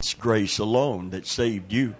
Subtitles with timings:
[0.00, 1.96] It's grace alone that saved you.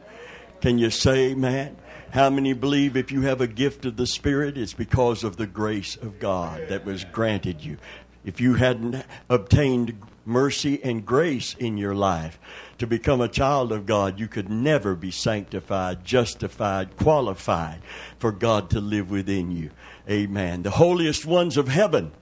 [0.60, 1.76] Can you say, man?
[2.12, 5.48] How many believe if you have a gift of the Spirit, it's because of the
[5.48, 7.76] grace of God that was granted you?
[8.24, 12.38] If you hadn't obtained mercy and grace in your life
[12.78, 17.80] to become a child of God, you could never be sanctified, justified, qualified
[18.20, 19.72] for God to live within you.
[20.08, 20.62] Amen.
[20.62, 22.12] The holiest ones of heaven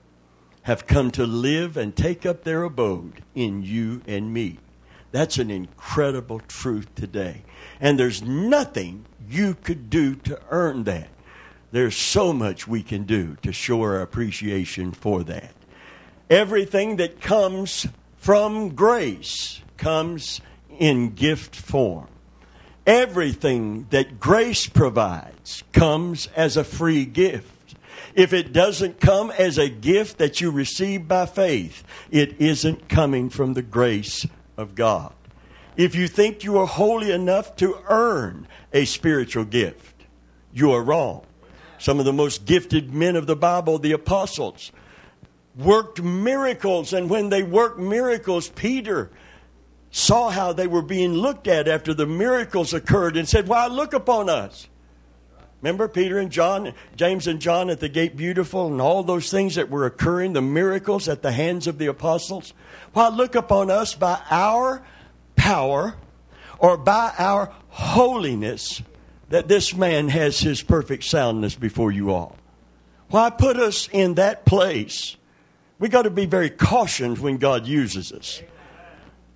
[0.63, 4.57] have come to live and take up their abode in you and me.
[5.11, 7.43] That's an incredible truth today.
[7.79, 11.09] And there's nothing you could do to earn that.
[11.71, 15.53] There's so much we can do to show our appreciation for that.
[16.29, 20.41] Everything that comes from grace comes
[20.79, 22.07] in gift form.
[22.85, 27.75] Everything that grace provides comes as a free gift.
[28.13, 33.29] If it doesn't come as a gift that you receive by faith, it isn't coming
[33.29, 34.25] from the grace
[34.57, 35.13] of God.
[35.75, 40.05] If you think you are holy enough to earn a spiritual gift,
[40.51, 41.23] you are wrong.
[41.77, 44.71] Some of the most gifted men of the Bible, the apostles,
[45.55, 49.11] worked miracles, and when they worked miracles, Peter
[49.91, 53.93] saw how they were being looked at after the miracles occurred and said, Why look
[53.93, 54.67] upon us?
[55.61, 59.55] Remember Peter and John, James and John at the gate beautiful, and all those things
[59.55, 62.53] that were occurring, the miracles at the hands of the apostles?
[62.93, 64.83] Why look upon us by our
[65.35, 65.95] power
[66.59, 68.83] or by our holiness
[69.29, 72.37] that this man has his perfect soundness before you all?
[73.09, 75.15] Why put us in that place?
[75.79, 78.43] We got to be very cautious when God uses us,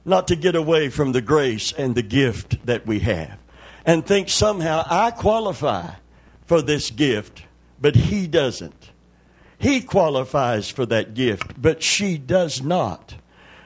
[0.05, 3.39] not to get away from the grace and the gift that we have
[3.85, 5.89] and think somehow I qualify
[6.45, 7.43] for this gift,
[7.79, 8.91] but he doesn't.
[9.57, 13.15] He qualifies for that gift, but she does not.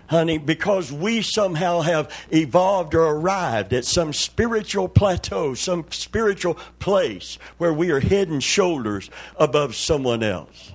[0.07, 7.39] Honey, because we somehow have evolved or arrived at some spiritual plateau, some spiritual place
[7.57, 10.73] where we are head and shoulders above someone else.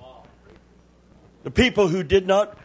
[1.43, 2.57] The people who did not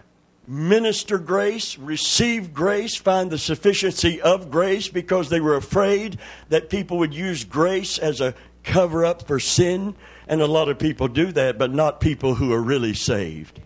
[0.47, 6.19] minister grace, receive grace, find the sufficiency of grace because they were afraid
[6.49, 8.35] that people would use grace as a
[8.67, 9.95] cover up for sin.
[10.29, 13.61] And a lot of people do that, but not people who are really saved.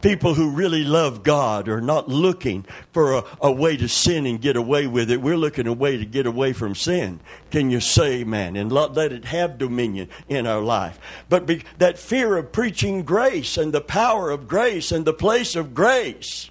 [0.00, 4.40] People who really love God are not looking for a, a way to sin and
[4.40, 5.22] get away with it.
[5.22, 7.20] We're looking a way to get away from sin.
[7.52, 10.98] Can you say, man, and let, it have dominion in our life?
[11.28, 15.54] But be, that fear of preaching grace and the power of grace and the place
[15.54, 16.50] of grace.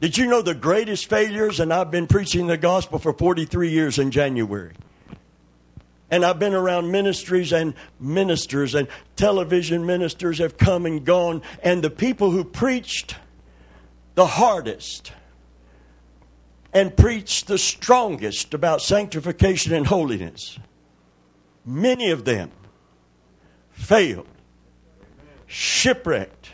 [0.00, 1.60] Did you know the greatest failures?
[1.60, 4.72] And I've been preaching the gospel for 43 years in January.
[6.10, 11.42] And I've been around ministries and ministers, and television ministers have come and gone.
[11.62, 13.16] And the people who preached
[14.14, 15.12] the hardest
[16.72, 20.58] and preached the strongest about sanctification and holiness,
[21.64, 22.50] many of them
[23.70, 24.26] failed,
[25.46, 26.52] shipwrecked.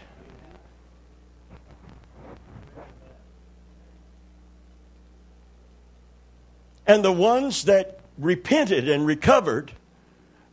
[6.86, 9.72] And the ones that repented and recovered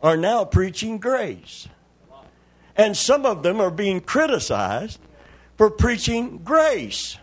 [0.02, 1.68] are now preaching grace.
[2.76, 5.00] And some of them are being criticized
[5.58, 7.18] for preaching grace.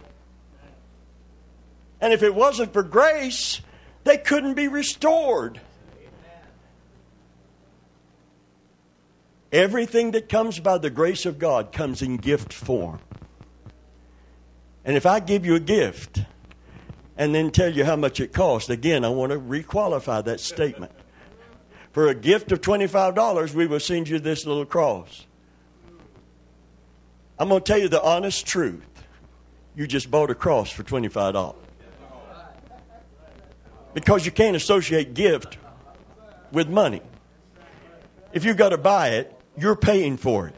[2.01, 3.61] And if it wasn't for grace,
[4.05, 5.61] they couldn't be restored.
[9.51, 13.01] Everything that comes by the grace of God comes in gift form.
[14.85, 16.23] And if I give you a gift,
[17.19, 18.71] and then tell you how much it cost.
[18.71, 20.93] Again, I want to requalify that statement.
[21.91, 25.27] For a gift of $25, we will send you this little cross.
[27.37, 28.85] I'm going to tell you the honest truth.
[29.75, 31.57] You just bought a cross for $25.
[33.95, 35.59] Because you can't associate gift
[36.53, 37.03] with money.
[38.33, 40.55] If you've got to buy it, you're paying for it.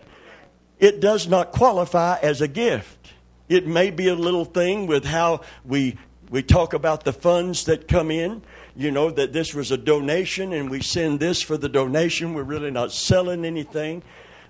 [0.79, 3.13] It does not qualify as a gift.
[3.49, 5.97] It may be a little thing with how we
[6.31, 8.43] we talk about the funds that come in,
[8.77, 12.35] you know, that this was a donation and we send this for the donation.
[12.35, 14.03] We're really not selling anything.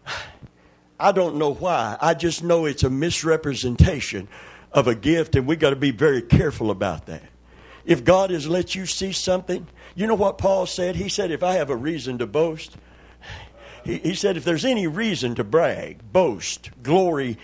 [1.01, 1.97] I don't know why.
[1.99, 4.29] I just know it's a misrepresentation
[4.71, 7.23] of a gift, and we got to be very careful about that.
[7.87, 10.97] If God has let you see something, you know what Paul said?
[10.97, 12.77] He said, If I have a reason to boast,
[13.85, 17.39] he, he said, If there's any reason to brag, boast, glory,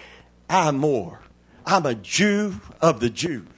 [0.50, 1.20] I'm more.
[1.64, 3.48] I'm a Jew of the Jews.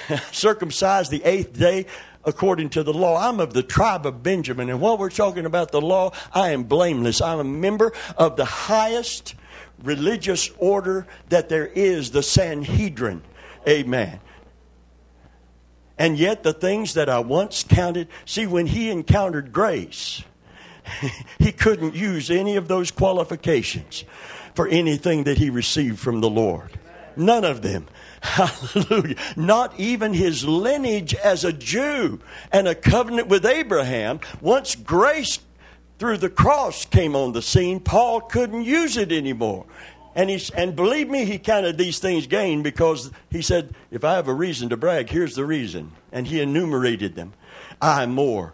[0.32, 1.86] circumcised the eighth day
[2.24, 3.16] according to the law.
[3.16, 4.70] I'm of the tribe of Benjamin.
[4.70, 7.20] And while we're talking about the law, I am blameless.
[7.20, 9.34] I'm a member of the highest
[9.82, 13.22] religious order that there is, the Sanhedrin.
[13.68, 14.20] Amen.
[15.98, 20.22] And yet, the things that I once counted, see, when he encountered grace,
[21.38, 24.04] he couldn't use any of those qualifications
[24.54, 26.78] for anything that he received from the Lord.
[27.16, 27.86] None of them.
[28.22, 29.16] Hallelujah.
[29.36, 32.20] Not even his lineage as a Jew
[32.52, 34.20] and a covenant with Abraham.
[34.40, 35.40] Once grace
[35.98, 39.66] through the cross came on the scene, Paul couldn't use it anymore.
[40.14, 44.14] And he and believe me, he counted these things gain because he said, if I
[44.14, 45.92] have a reason to brag, here's the reason.
[46.12, 47.32] And he enumerated them.
[47.80, 48.52] I more.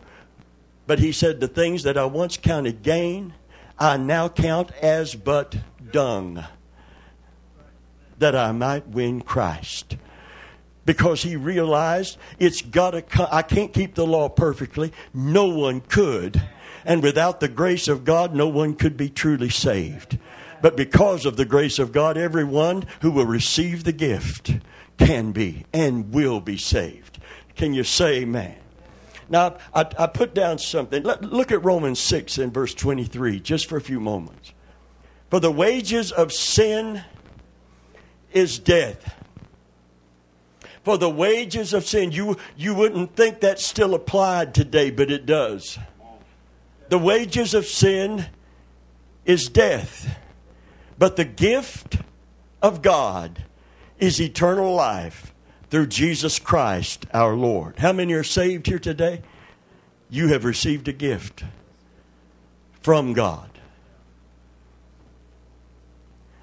[0.86, 3.34] But he said, the things that I once counted gain,
[3.78, 5.56] I now count as but
[5.92, 6.44] dung,
[8.18, 9.96] that I might win Christ.
[10.84, 13.28] Because he realized it's got to.
[13.30, 14.92] I can't keep the law perfectly.
[15.12, 16.42] No one could,
[16.84, 20.18] and without the grace of God, no one could be truly saved.
[20.62, 24.56] But because of the grace of God, everyone who will receive the gift
[24.96, 27.18] can be and will be saved.
[27.54, 28.56] Can you say amen?
[29.28, 31.02] Now, I, I put down something.
[31.02, 34.52] Let, look at Romans 6 and verse 23 just for a few moments.
[35.30, 37.04] For the wages of sin
[38.32, 39.14] is death.
[40.84, 45.26] For the wages of sin, you, you wouldn't think that still applied today, but it
[45.26, 45.78] does.
[46.88, 48.26] The wages of sin
[49.24, 50.18] is death.
[50.98, 51.98] But the gift
[52.62, 53.44] of God
[53.98, 55.34] is eternal life
[55.70, 57.78] through Jesus Christ our Lord.
[57.78, 59.22] How many are saved here today?
[60.10, 61.44] You have received a gift
[62.80, 63.47] from God.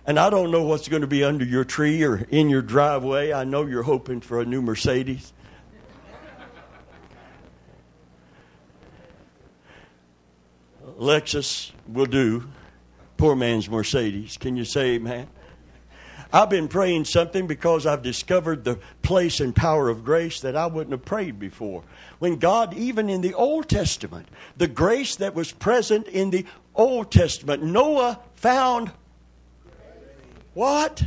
[0.07, 3.33] And I don't know what's going to be under your tree or in your driveway.
[3.33, 5.33] I know you're hoping for a new Mercedes.
[10.99, 12.47] Lexus will do.
[13.17, 14.37] Poor man's Mercedes.
[14.37, 15.27] Can you say amen?
[16.31, 20.67] I've been praying something because I've discovered the place and power of grace that I
[20.67, 21.83] wouldn't have prayed before.
[22.19, 27.11] When God, even in the Old Testament, the grace that was present in the Old
[27.11, 28.91] Testament, Noah found
[30.55, 31.03] what?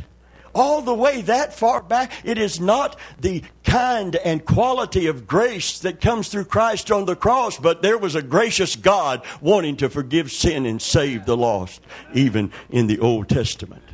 [0.55, 2.13] all the way that far back.
[2.25, 7.17] It is not the kind and quality of grace that comes through Christ on the
[7.17, 11.81] cross, but there was a gracious God wanting to forgive sin and save the lost,
[12.13, 13.85] even in the Old Testament.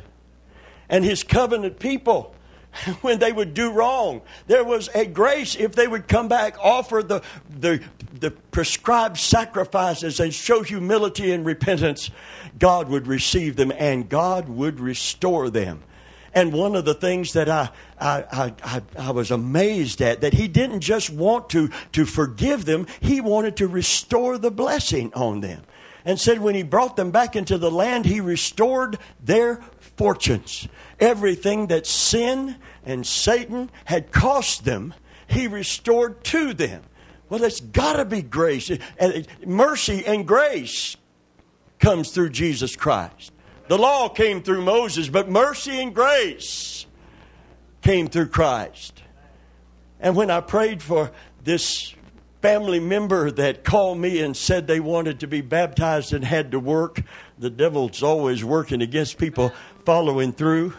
[0.89, 2.34] And his covenant people
[3.01, 4.21] when they would do wrong.
[4.47, 7.81] There was a grace if they would come back, offer the, the,
[8.19, 12.11] the, prescribed sacrifices, and show humility and repentance.
[12.57, 15.83] God would receive them and God would restore them.
[16.33, 17.69] And one of the things that I,
[17.99, 22.87] I, I, I, was amazed at, that he didn't just want to, to forgive them,
[22.99, 25.61] he wanted to restore the blessing on them.
[26.03, 30.67] And said when he brought them back into the land, he restored their fortunes.
[30.99, 32.55] Everything that sin
[32.85, 34.93] and Satan had cost them,
[35.27, 36.83] he restored to them.
[37.29, 38.71] Well, it's got to be grace.
[39.45, 40.95] Mercy and grace
[41.79, 43.31] comes through Jesus Christ.
[43.67, 46.85] The law came through Moses, but mercy and grace
[47.81, 49.01] came through Christ.
[49.99, 51.11] And when I prayed for
[51.43, 51.95] this
[52.41, 56.59] family member that called me and said they wanted to be baptized and had to
[56.59, 57.01] work,
[57.39, 59.51] the devil's always working against people
[59.83, 60.73] following through.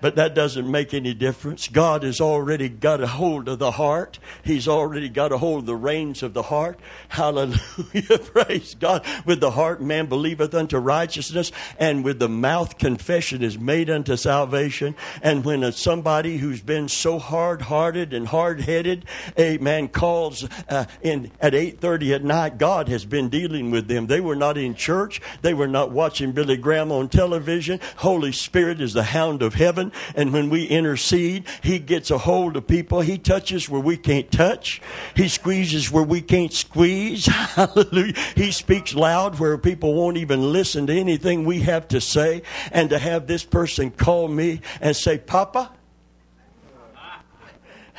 [0.00, 1.68] But that doesn't make any difference.
[1.68, 4.18] God has already got a hold of the heart.
[4.42, 6.78] He's already got a hold of the reins of the heart.
[7.08, 7.58] Hallelujah.
[8.32, 9.04] Praise God.
[9.26, 14.16] With the heart man believeth unto righteousness, and with the mouth confession is made unto
[14.16, 14.94] salvation.
[15.22, 19.04] And when somebody who's been so hard hearted and hard headed,
[19.36, 24.06] a man calls uh, in at 8.30 at night, God has been dealing with them.
[24.06, 25.20] They were not in church.
[25.42, 27.80] They were not watching Billy Graham on television.
[27.96, 32.56] Holy Spirit is the hound of heaven and when we intercede, He gets a hold
[32.56, 33.00] of people.
[33.00, 34.80] He touches where we can't touch.
[35.14, 37.26] He squeezes where we can't squeeze.
[37.26, 38.14] Hallelujah.
[38.36, 42.42] He speaks loud where people won't even listen to anything we have to say.
[42.72, 45.70] And to have this person call me and say, Papa,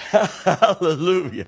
[0.12, 1.46] Hallelujah.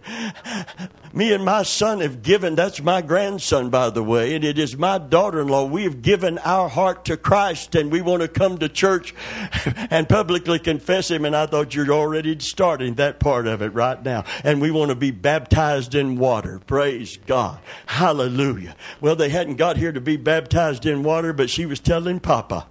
[1.11, 4.75] Me and my son have given, that's my grandson, by the way, and it is
[4.77, 5.65] my daughter in law.
[5.65, 9.13] We have given our heart to Christ and we want to come to church
[9.91, 11.25] and publicly confess Him.
[11.25, 14.23] And I thought you're already starting that part of it right now.
[14.43, 16.59] And we want to be baptized in water.
[16.65, 17.59] Praise God.
[17.85, 18.75] Hallelujah.
[19.01, 22.67] Well, they hadn't got here to be baptized in water, but she was telling Papa.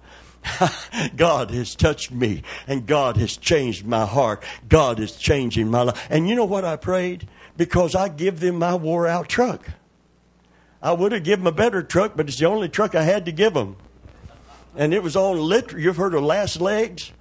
[1.15, 4.43] God has touched me and God has changed my heart.
[4.67, 6.07] God is changing my life.
[6.09, 7.27] And you know what I prayed?
[7.57, 9.69] Because I give them my wore out truck.
[10.81, 13.25] I would have given them a better truck, but it's the only truck I had
[13.25, 13.77] to give them.
[14.75, 15.71] And it was on lit.
[15.71, 17.11] You've heard of last legs?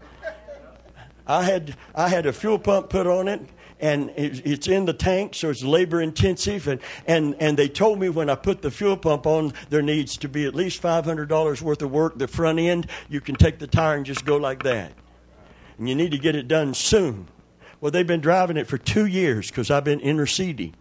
[1.26, 3.40] I had I had a fuel pump put on it
[3.82, 6.68] and it's in the tank, so it's labor intensive.
[6.68, 10.16] And, and, and they told me when I put the fuel pump on, there needs
[10.18, 12.16] to be at least $500 worth of work.
[12.16, 14.92] The front end, you can take the tire and just go like that.
[15.78, 17.26] And you need to get it done soon.
[17.80, 20.76] Well, they've been driving it for two years because I've been interceding.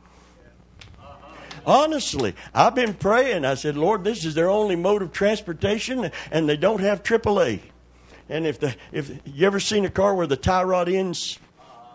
[1.65, 3.45] Honestly, I've been praying.
[3.45, 7.61] I said, Lord, this is their only mode of transportation, and they don't have AAA.
[8.29, 11.39] And if the if you ever seen a car where the tie rod ends,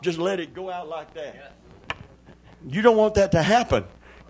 [0.03, 1.53] just let it go out like that.
[2.69, 3.85] You don't want that to happen,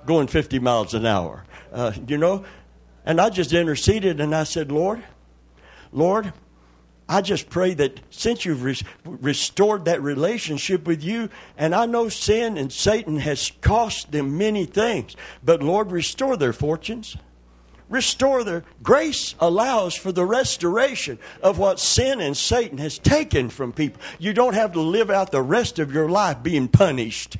[0.04, 1.44] going 50 miles an hour.
[1.72, 2.44] Uh, you know,
[3.04, 5.02] and I just interceded and I said, Lord,
[5.92, 6.32] Lord,
[7.08, 12.08] I just pray that since you've re- restored that relationship with you, and I know
[12.08, 17.16] sin and Satan has cost them many things, but Lord, restore their fortunes.
[17.88, 23.72] Restore their grace allows for the restoration of what sin and Satan has taken from
[23.72, 24.02] people.
[24.18, 27.36] You don't have to live out the rest of your life being punished.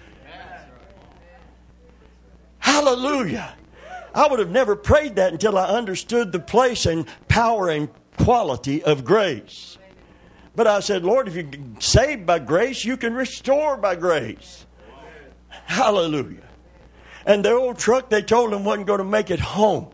[2.58, 3.54] Hallelujah.
[4.14, 8.82] I would have never prayed that until I understood the place and power and quality
[8.84, 9.78] of grace.
[10.54, 11.50] But I said, Lord, if you're
[11.80, 14.64] saved by grace, you can restore by grace.
[15.48, 16.44] Hallelujah.
[17.26, 19.88] And the old truck, they told him, wasn't going to make it home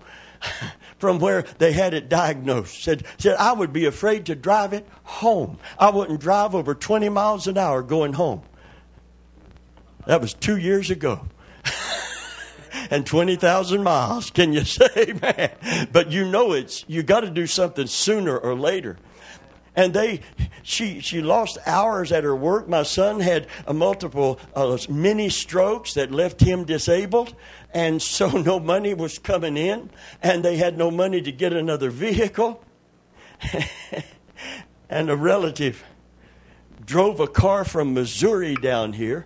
[0.98, 2.82] from where they had it diagnosed.
[2.82, 5.58] Said, said, I would be afraid to drive it home.
[5.78, 8.42] I wouldn't drive over 20 miles an hour going home.
[10.06, 11.26] That was two years ago.
[12.90, 14.30] and 20,000 miles.
[14.30, 15.88] Can you say, man?
[15.92, 18.96] But you know it's, you got to do something sooner or later
[19.74, 20.20] and they
[20.62, 25.94] she she lost hours at her work my son had a multiple uh, mini strokes
[25.94, 27.34] that left him disabled
[27.72, 29.90] and so no money was coming in
[30.22, 32.62] and they had no money to get another vehicle.
[34.92, 35.82] And a relative
[36.84, 39.24] drove a car from missouri down here.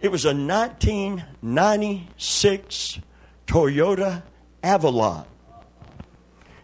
[0.00, 2.98] It was a 1996
[3.46, 4.24] toyota
[4.64, 5.26] avalon.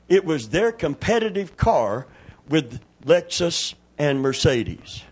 [0.08, 2.08] It was their competitive car
[2.48, 5.04] with Lexus and Mercedes.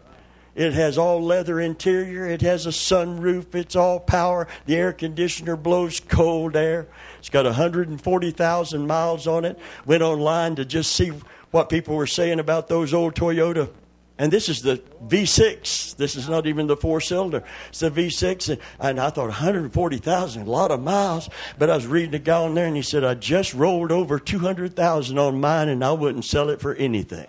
[0.54, 2.26] It has all leather interior.
[2.26, 3.54] It has a sunroof.
[3.54, 4.48] It's all power.
[4.66, 6.88] The air conditioner blows cold air.
[7.18, 9.58] It's got 140,000 miles on it.
[9.86, 11.12] Went online to just see
[11.50, 13.70] what people were saying about those old Toyota.
[14.18, 15.96] And this is the V6.
[15.96, 17.42] This is not even the four cylinder.
[17.70, 18.60] It's the V6.
[18.78, 21.30] And, I thought 140,000, a lot of miles.
[21.58, 24.18] But I was reading a guy on there and he said, I just rolled over
[24.18, 27.28] 200,000 on mine and I wouldn't sell it for anything.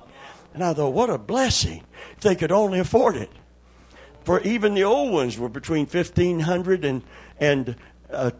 [0.53, 1.83] And I thought, what a blessing
[2.15, 3.29] if they could only afford it.
[4.23, 7.03] For even the old ones were between 1500 and,
[7.39, 7.75] and
[8.11, 8.31] uh,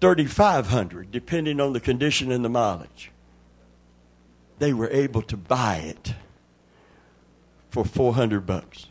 [0.00, 3.12] 3500 depending on the condition and the mileage.
[4.58, 6.14] They were able to buy it
[7.70, 8.86] for 400 bucks.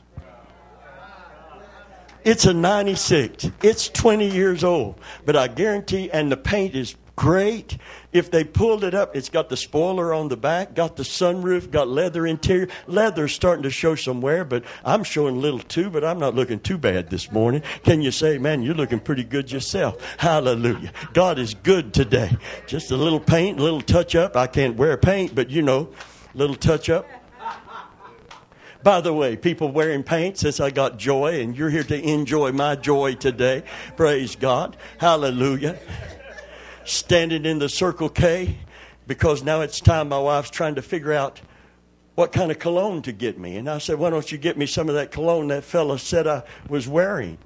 [2.24, 3.52] It's a 96.
[3.64, 5.00] It's 20 years old.
[5.26, 7.78] But I guarantee, and the paint is great.
[8.14, 11.70] If they pulled it up, it's got the spoiler on the back, got the sunroof,
[11.70, 12.70] got leather interior.
[12.86, 16.78] Leather's starting to show somewhere, but I'm showing little too, but I'm not looking too
[16.78, 17.64] bad this morning.
[17.84, 20.02] Can you say, man, you're looking pretty good yourself?
[20.18, 20.94] Hallelujah.
[21.12, 22.38] God is good today.
[22.68, 24.38] Just a little paint, a little touch up.
[24.38, 25.90] I can't wear paint, but you know,
[26.34, 27.06] little touch up.
[28.84, 32.52] By the way, people wearing paint says I got joy, and you're here to enjoy
[32.52, 33.64] my joy today.
[33.98, 34.78] Praise God.
[35.00, 35.80] Hallelujah
[36.88, 38.58] standing in the Circle K
[39.08, 41.42] because now it's time my wife's trying to figure out
[42.16, 43.58] what kind of cologne to get me.
[43.58, 46.28] And I said, Why don't you get me some of that cologne that fella said
[46.28, 47.38] I was wearing?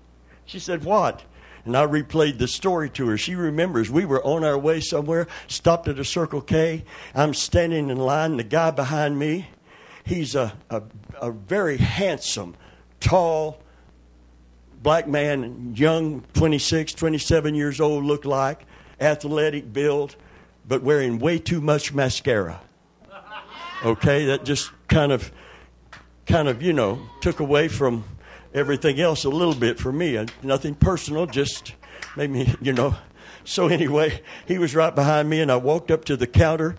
[0.46, 1.24] She said, What?
[1.66, 3.18] And I replayed the story to her.
[3.18, 6.84] She remembers we were on our way somewhere, stopped at a Circle K.
[7.14, 8.38] I'm standing in line.
[8.38, 9.48] The guy behind me,
[10.04, 10.82] he's a, a,
[11.20, 12.56] a very handsome,
[13.00, 13.62] tall,
[14.82, 18.66] black man, young, 26, 27 years old, looked like
[19.02, 20.16] athletic build,
[20.68, 22.62] but wearing way too much mascara.
[23.84, 25.32] Okay, that just kind of,
[26.28, 28.04] kind of, you know, took away from
[28.54, 30.18] everything else a little bit for me.
[30.18, 31.74] Uh, nothing personal, just
[32.16, 32.96] made me, you know.
[33.44, 36.76] So anyway, he was right behind me, and I walked up to the counter,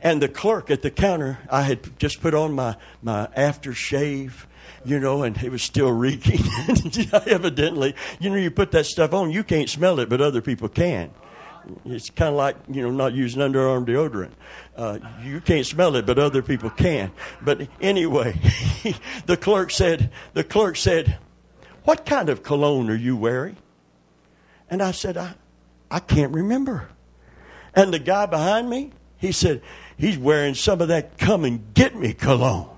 [0.00, 4.46] and the clerk at the counter, I had just put on my my aftershave
[4.86, 6.40] you know, and it was still reeking.
[7.26, 10.68] Evidently, you know, you put that stuff on, you can't smell it, but other people
[10.68, 11.10] can.
[11.84, 14.32] It's kind of like you know not using underarm deodorant.
[14.76, 17.10] Uh, you can't smell it, but other people can.
[17.42, 18.38] But anyway,
[19.26, 21.18] the clerk said, the clerk said,
[21.84, 23.56] "What kind of cologne are you wearing?"
[24.70, 25.34] And I said, "I,
[25.90, 26.88] I can't remember."
[27.74, 29.62] And the guy behind me, he said,
[29.96, 32.75] "He's wearing some of that come and get me cologne."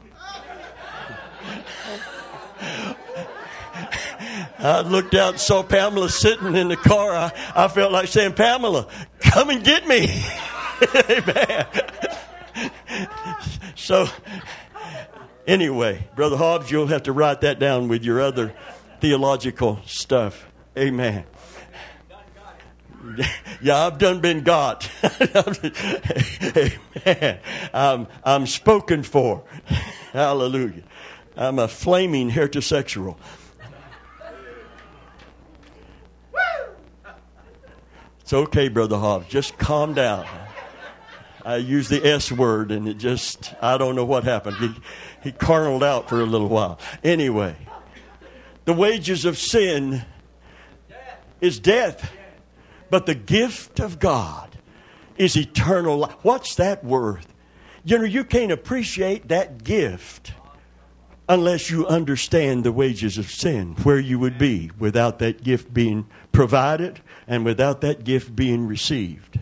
[4.58, 7.12] I looked out and saw Pamela sitting in the car.
[7.12, 8.88] I, I felt like saying, Pamela,
[9.20, 10.22] come and get me.
[11.10, 11.66] Amen.
[13.76, 14.08] so,
[15.46, 18.52] anyway, Brother Hobbs, you'll have to write that down with your other
[19.00, 20.46] theological stuff.
[20.76, 21.24] Amen.
[23.60, 24.88] Yeah, I've done been got.
[27.06, 27.40] Amen.
[27.74, 29.42] I'm, I'm spoken for.
[30.12, 30.84] Hallelujah.
[31.36, 33.16] I'm a flaming heterosexual.
[38.28, 39.26] It's okay, Brother Hobbs.
[39.28, 40.26] Just calm down.
[41.46, 44.58] I used the S word and it just, I don't know what happened.
[44.58, 44.74] He,
[45.22, 46.78] he carnaled out for a little while.
[47.02, 47.56] Anyway,
[48.66, 50.04] the wages of sin
[51.40, 52.12] is death,
[52.90, 54.58] but the gift of God
[55.16, 56.16] is eternal life.
[56.20, 57.32] What's that worth?
[57.82, 60.34] You know, you can't appreciate that gift
[61.28, 66.06] unless you understand the wages of sin, where you would be without that gift being
[66.32, 69.38] provided and without that gift being received.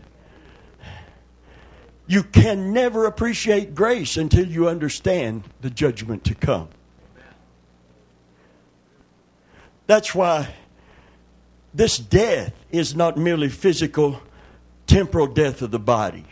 [2.08, 6.68] You can never appreciate grace until you understand the judgment to come.
[9.86, 10.54] That's why
[11.72, 14.20] this death is not merely physical,
[14.86, 16.24] temporal death of the body,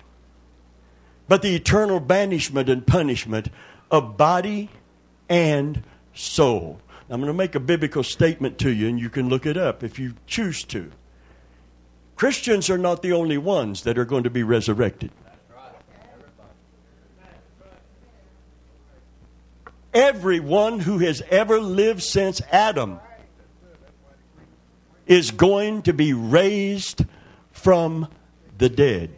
[1.29, 3.49] but the eternal banishment and punishment
[3.91, 4.71] of body
[5.29, 5.83] and
[6.15, 6.81] soul.
[7.11, 9.83] I'm going to make a biblical statement to you, and you can look it up
[9.83, 10.91] if you choose to.
[12.17, 15.11] Christians are not the only ones that are going to be resurrected.
[19.93, 22.99] Everyone who has ever lived since Adam
[25.07, 27.05] is going to be raised
[27.53, 28.09] from
[28.59, 29.11] the dead.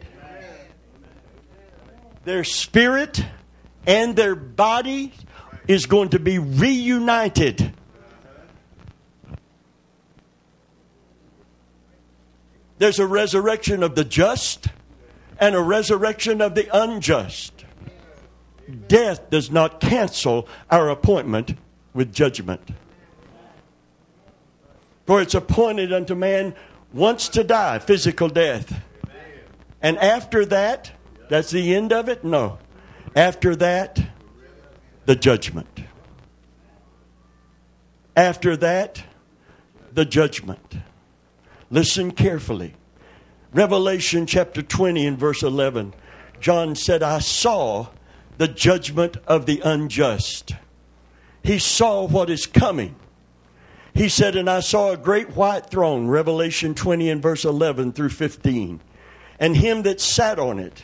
[2.25, 3.23] Their spirit
[3.85, 5.13] and their body
[5.67, 7.73] is going to be reunited.
[12.77, 14.67] There's a resurrection of the just
[15.39, 17.65] and a resurrection of the unjust.
[18.87, 21.57] Death does not cancel our appointment
[21.93, 22.69] with judgment.
[25.05, 26.53] For it's appointed unto man
[26.93, 28.83] once to die, physical death.
[29.81, 30.91] And after that,
[31.29, 32.23] that's the end of it?
[32.23, 32.59] No.
[33.15, 33.99] After that,
[35.07, 35.79] the judgment.
[38.13, 39.01] After that,
[39.93, 40.75] the judgment.
[41.71, 42.75] Listen carefully.
[43.53, 45.93] Revelation chapter 20 and verse 11.
[46.41, 47.87] John said, I saw
[48.37, 50.55] the judgment of the unjust.
[51.41, 52.97] He saw what is coming.
[53.93, 58.09] He said, And I saw a great white throne, Revelation 20 and verse 11 through
[58.09, 58.81] 15,
[59.39, 60.83] and him that sat on it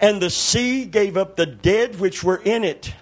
[0.00, 2.94] And the sea gave up the dead which were in it.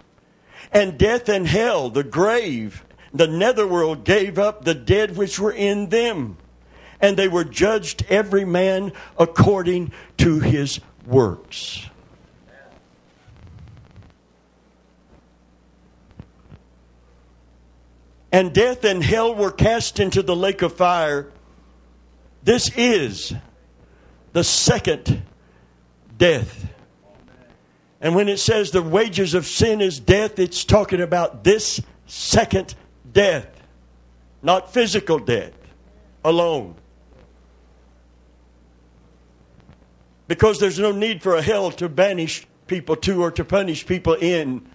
[0.72, 2.84] And death and hell, the grave,
[3.14, 6.36] the netherworld gave up the dead which were in them.
[7.00, 11.86] And they were judged every man according to his works.
[18.30, 21.30] And death and hell were cast into the lake of fire.
[22.42, 23.32] This is
[24.32, 25.22] the second
[26.18, 26.68] death.
[28.00, 32.74] And when it says the wages of sin is death, it's talking about this second
[33.12, 33.48] death,
[34.42, 35.52] not physical death
[36.24, 36.76] alone.
[40.28, 44.14] Because there's no need for a hell to banish people to or to punish people
[44.14, 44.68] in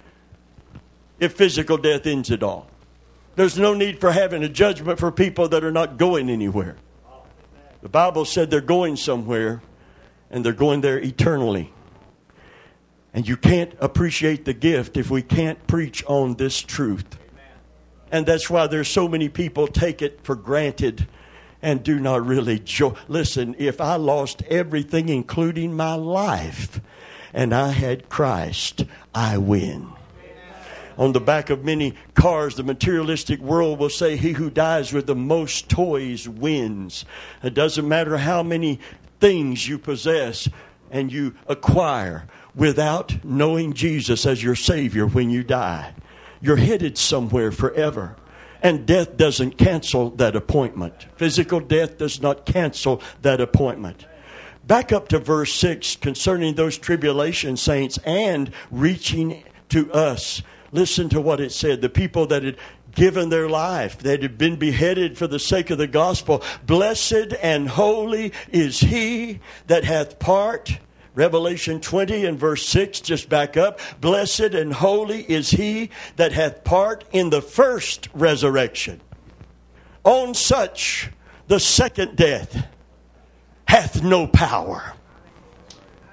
[1.19, 2.67] if physical death ends it all.
[3.35, 6.75] There's no need for having a judgment for people that are not going anywhere.
[7.81, 9.61] The Bible said they're going somewhere
[10.29, 11.72] and they're going there eternally.
[13.13, 17.05] And you can't appreciate the gift if we can't preach on this truth.
[18.11, 21.07] And that's why there's so many people take it for granted
[21.61, 22.93] and do not really joy.
[23.07, 26.81] Listen, if I lost everything, including my life,
[27.33, 29.89] and I had Christ, I win.
[30.97, 35.07] On the back of many cars, the materialistic world will say, He who dies with
[35.07, 37.05] the most toys wins.
[37.41, 38.79] It doesn't matter how many
[39.19, 40.47] things you possess
[40.91, 45.93] and you acquire without knowing Jesus as your Savior when you die.
[46.41, 48.15] You're headed somewhere forever.
[48.61, 51.07] And death doesn't cancel that appointment.
[51.17, 54.05] Physical death does not cancel that appointment.
[54.65, 60.41] Back up to verse 6 concerning those tribulation saints and reaching to us.
[60.71, 61.81] Listen to what it said.
[61.81, 62.57] The people that had
[62.95, 66.41] given their life, that had been beheaded for the sake of the gospel.
[66.65, 70.79] Blessed and holy is he that hath part.
[71.15, 73.79] Revelation 20 and verse 6, just back up.
[74.01, 78.99] Blessed and holy is he that hath part in the first resurrection.
[80.03, 81.11] On such,
[81.47, 82.65] the second death
[83.67, 84.93] hath no power.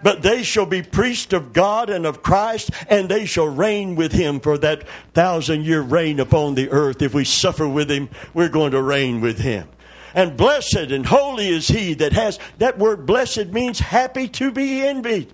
[0.02, 4.12] But they shall be priests of God and of Christ, and they shall reign with
[4.12, 7.02] him for that thousand year reign upon the earth.
[7.02, 9.68] If we suffer with him, we're going to reign with him.
[10.14, 14.82] And blessed and holy is he that has, that word blessed means happy to be
[14.82, 15.32] envied.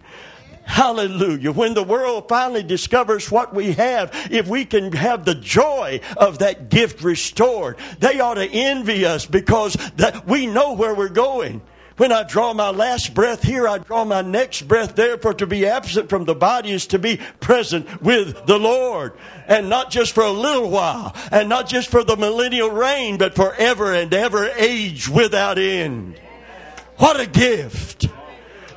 [0.67, 1.53] Hallelujah.
[1.53, 6.41] When the world finally discovers what we have, if we can have the joy of
[6.41, 11.63] that gift restored, they ought to envy us because that we know where we're going.
[11.97, 15.17] When I draw my last breath here, I draw my next breath there.
[15.17, 19.15] For to be absent from the body is to be present with the Lord.
[19.49, 23.35] And not just for a little while, and not just for the millennial reign, but
[23.35, 26.21] forever and ever, age without end.
[26.99, 28.09] What a gift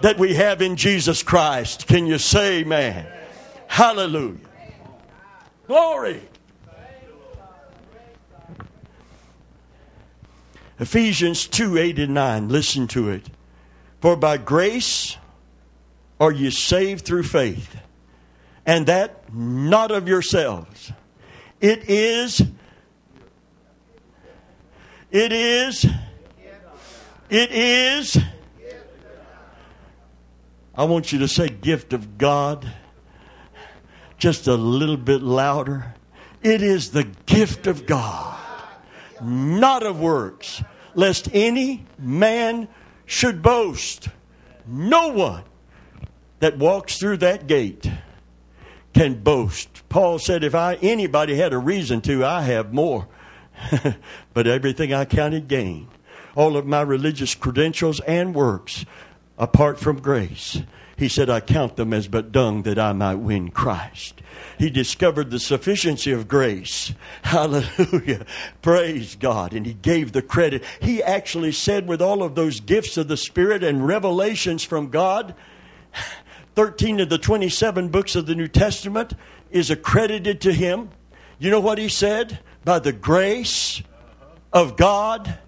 [0.01, 1.87] that we have in Jesus Christ.
[1.87, 3.05] Can you say, man?
[3.67, 4.37] Hallelujah.
[5.67, 6.28] Glory.
[10.79, 12.49] Ephesians 2 8 and 9.
[12.49, 13.29] Listen to it.
[13.99, 15.17] For by grace
[16.19, 17.77] are you saved through faith,
[18.65, 20.93] and that not of yourselves.
[21.59, 22.41] It is,
[25.11, 25.85] it is,
[27.29, 28.17] it is.
[30.75, 32.71] I want you to say gift of God
[34.17, 35.93] just a little bit louder.
[36.41, 38.39] It is the gift of God
[39.21, 40.63] not of works,
[40.95, 42.67] lest any man
[43.05, 44.09] should boast.
[44.67, 45.43] No one
[46.39, 47.89] that walks through that gate
[48.93, 49.87] can boast.
[49.89, 53.07] Paul said, if I anybody had a reason to, I have more.
[54.33, 55.87] but everything I counted gain,
[56.35, 58.85] all of my religious credentials and works,
[59.37, 60.61] apart from grace,
[60.99, 64.21] he said, I count them as but dung that I might win Christ.
[64.57, 66.93] He discovered the sufficiency of grace.
[67.23, 68.25] Hallelujah.
[68.61, 69.53] Praise God.
[69.53, 70.61] And he gave the credit.
[70.81, 75.35] He actually said, with all of those gifts of the Spirit and revelations from God,
[76.55, 79.13] 13 of the 27 books of the New Testament
[79.49, 80.89] is accredited to him.
[81.39, 82.39] You know what he said?
[82.65, 83.81] By the grace
[84.51, 85.39] of God,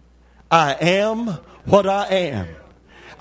[0.50, 1.28] I am
[1.66, 2.48] what I am.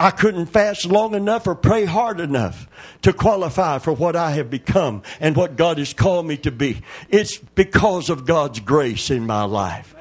[0.01, 2.67] I couldn't fast long enough or pray hard enough
[3.03, 6.81] to qualify for what I have become and what God has called me to be.
[7.11, 9.95] It's because of God's grace in my life.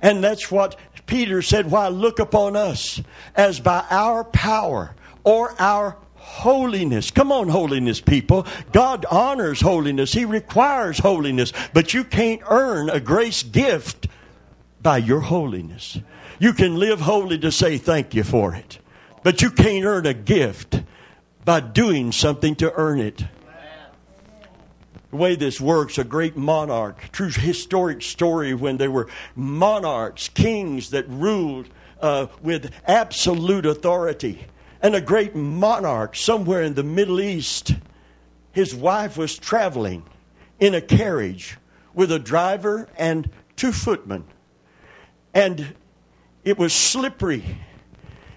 [0.00, 3.02] And that's what Peter said, Why look upon us
[3.34, 4.94] as by our power
[5.24, 7.10] or our holiness.
[7.10, 8.46] Come on, holiness people.
[8.70, 14.06] God honors holiness, He requires holiness, but you can't earn a grace gift
[14.80, 15.98] by your holiness.
[16.38, 18.78] You can live holy to say thank you for it.
[19.24, 20.82] But you can't earn a gift
[21.46, 23.24] by doing something to earn it.
[25.10, 30.90] The way this works, a great monarch, true historic story when there were monarchs, kings
[30.90, 31.70] that ruled
[32.02, 34.46] uh, with absolute authority.
[34.82, 37.74] And a great monarch somewhere in the Middle East,
[38.52, 40.04] his wife was traveling
[40.60, 41.56] in a carriage
[41.94, 44.24] with a driver and two footmen.
[45.32, 45.74] And
[46.44, 47.58] it was slippery.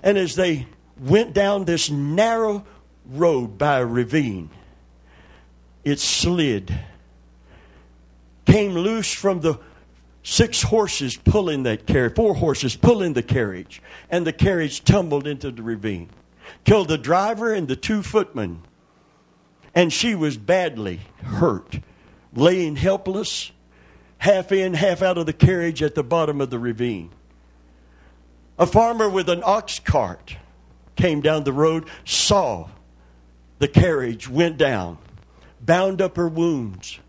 [0.02, 0.68] And as they
[1.00, 2.66] went down this narrow
[3.06, 4.50] road by a ravine.
[5.84, 6.78] It slid,
[8.46, 9.60] came loose from the
[10.24, 15.52] six horses pulling that carriage, four horses pulling the carriage, and the carriage tumbled into
[15.52, 16.10] the ravine,
[16.66, 18.62] killed the driver and the two footmen.
[19.74, 21.80] And she was badly hurt,
[22.34, 23.52] laying helpless,
[24.18, 27.12] half in, half out of the carriage at the bottom of the ravine.
[28.60, 30.36] A farmer with an ox cart
[30.98, 32.68] came down the road, saw
[33.60, 34.98] the carriage, went down,
[35.62, 37.00] bound up her wounds,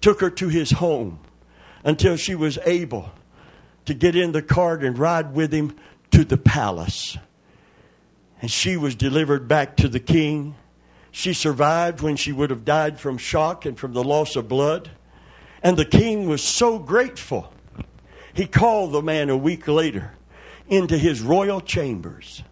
[0.00, 1.18] took her to his home
[1.84, 3.10] until she was able
[3.86, 5.74] to get in the cart and ride with him
[6.10, 7.16] to the palace.
[8.42, 10.56] And she was delivered back to the king.
[11.10, 14.90] She survived when she would have died from shock and from the loss of blood.
[15.62, 17.52] And the king was so grateful.
[18.34, 20.12] He called the man a week later
[20.68, 22.42] into his royal chambers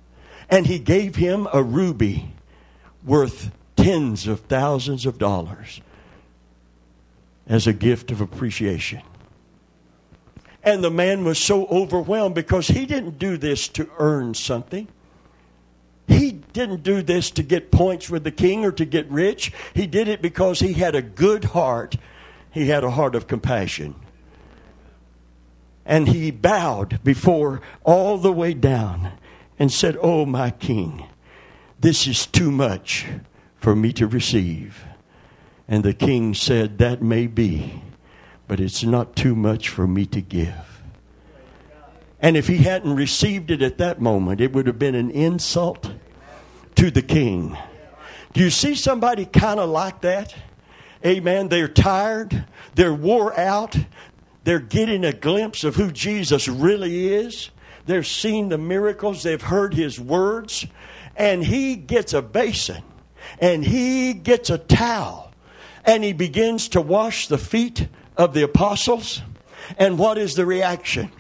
[0.49, 2.33] and he gave him a ruby
[3.05, 5.81] worth tens of thousands of dollars
[7.47, 9.03] as a gift of appreciation.
[10.63, 14.89] And the man was so overwhelmed because he didn't do this to earn something.
[16.09, 19.53] He didn't do this to get points with the king or to get rich.
[19.75, 21.97] He did it because he had a good heart.
[22.51, 23.95] He had a heart of compassion.
[25.85, 29.13] And he bowed before all the way down
[29.59, 31.07] and said, Oh, my king,
[31.81, 33.07] this is too much
[33.57, 34.85] for me to receive.
[35.67, 37.83] And the king said, That may be,
[38.47, 40.83] but it's not too much for me to give.
[42.21, 45.93] And if he hadn't received it at that moment, it would have been an insult
[46.77, 47.57] to the king.
[48.33, 50.35] Do you see somebody kind of like that?
[51.05, 51.49] Amen.
[51.49, 53.77] They're tired, they're wore out,
[54.45, 57.51] they're getting a glimpse of who Jesus really is.
[57.87, 60.67] They've seen the miracles, they've heard his words,
[61.17, 62.83] and he gets a basin
[63.39, 65.33] and he gets a towel
[65.85, 69.23] and he begins to wash the feet of the apostles.
[69.79, 71.11] And what is the reaction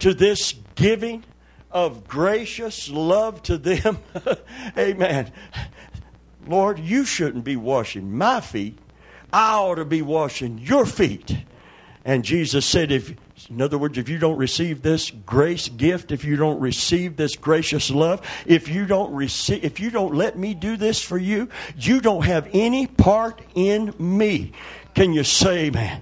[0.00, 1.24] to this giving
[1.70, 3.98] of gracious love to them?
[4.78, 5.32] Amen.
[6.46, 8.78] Lord, you shouldn't be washing my feet.
[9.32, 11.36] I ought to be washing your feet.
[12.04, 13.14] And Jesus said, if
[13.50, 17.34] in other words, if you don't receive this grace gift, if you don't receive this
[17.34, 21.48] gracious love, if you don't receive, if you don't let me do this for you,
[21.76, 24.52] you don't have any part in me.
[24.94, 26.00] Can you say, man?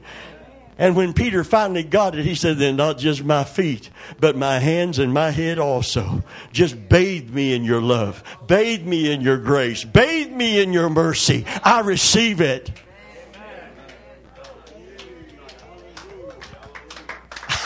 [0.77, 4.59] And when Peter finally got it, he said, Then not just my feet, but my
[4.59, 6.23] hands and my head also.
[6.53, 8.23] Just bathe me in your love.
[8.47, 9.83] Bathe me in your grace.
[9.85, 11.47] Bathe me in your mercy.
[11.65, 12.71] I receive it.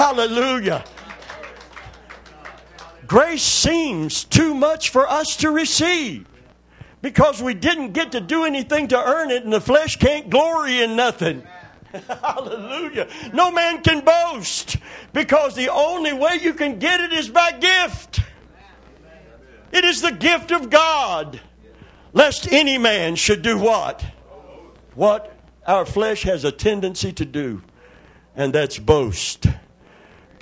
[0.03, 0.85] Hallelujah.
[3.07, 6.27] Grace seems too much for us to receive
[7.03, 10.83] because we didn't get to do anything to earn it, and the flesh can't glory
[10.83, 11.45] in nothing.
[12.21, 13.07] Hallelujah.
[13.33, 14.77] No man can boast
[15.13, 18.23] because the only way you can get it is by gift.
[19.71, 21.41] It is the gift of God.
[22.13, 24.05] Lest any man should do what?
[24.97, 25.33] What
[25.65, 27.63] our flesh has a tendency to do,
[28.35, 29.47] and that's boast.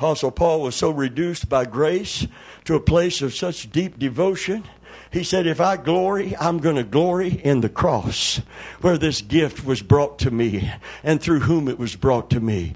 [0.01, 2.27] Apostle Paul was so reduced by grace
[2.65, 4.65] to a place of such deep devotion
[5.13, 8.41] he said, If I glory, I'm going to glory in the cross
[8.81, 12.75] where this gift was brought to me and through whom it was brought to me,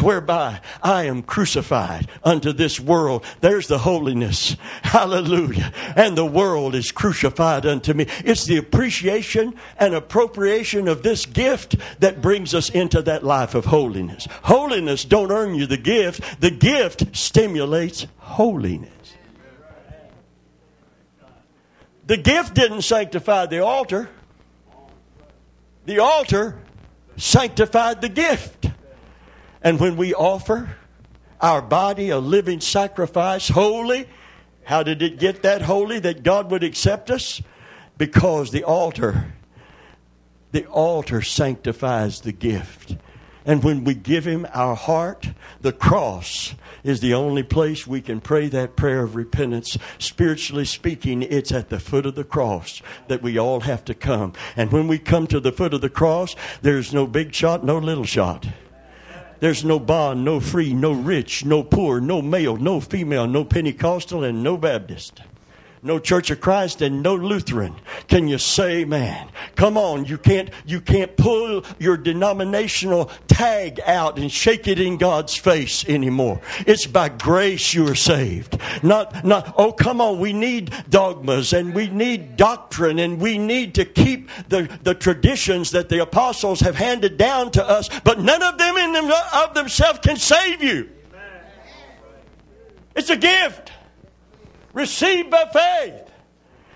[0.00, 3.24] whereby I am crucified unto this world.
[3.42, 4.56] There's the holiness.
[4.82, 5.72] Hallelujah.
[5.94, 8.06] And the world is crucified unto me.
[8.24, 13.66] It's the appreciation and appropriation of this gift that brings us into that life of
[13.66, 14.26] holiness.
[14.44, 16.40] Holiness don't earn you the gift.
[16.40, 18.90] The gift stimulates holiness.
[22.06, 24.10] The gift didn't sanctify the altar,
[25.86, 26.58] the altar
[27.16, 28.66] sanctified the gift.
[29.62, 30.76] And when we offer
[31.40, 34.06] our body a living sacrifice, holy,
[34.64, 37.40] how did it get that holy that God would accept us?
[37.96, 39.32] Because the altar,
[40.52, 42.96] the altar sanctifies the gift.
[43.46, 48.20] And when we give Him our heart, the cross is the only place we can
[48.20, 49.76] pray that prayer of repentance.
[49.98, 54.34] Spiritually speaking, it's at the foot of the cross that we all have to come.
[54.54, 57.78] And when we come to the foot of the cross, there's no big shot, no
[57.78, 58.46] little shot.
[59.40, 64.22] There's no bond, no free, no rich, no poor, no male, no female, no Pentecostal,
[64.22, 65.20] and no Baptist
[65.84, 67.74] no Church of Christ, and no Lutheran.
[68.08, 69.28] Can you say man?
[69.54, 74.96] Come on, you can't you can't pull your denominational tag out and shake it in
[74.96, 76.40] God's face anymore.
[76.66, 78.58] It's by grace you are saved.
[78.82, 83.74] Not not oh come on, we need dogmas and we need doctrine and we need
[83.74, 88.42] to keep the, the traditions that the apostles have handed down to us, but none
[88.42, 90.88] of them in them of themselves can save you.
[92.96, 93.72] It's a gift
[94.74, 96.10] received by faith.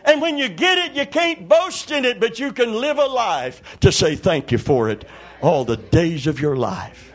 [0.04, 3.06] And when you get it, you can't boast in it, but you can live a
[3.06, 5.04] life to say thank you for it
[5.42, 7.12] all the days of your life.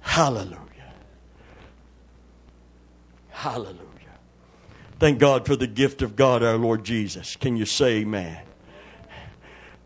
[0.00, 0.56] Hallelujah.
[3.30, 3.82] Hallelujah.
[4.98, 7.36] Thank God for the gift of God, our Lord Jesus.
[7.36, 8.38] Can you say amen?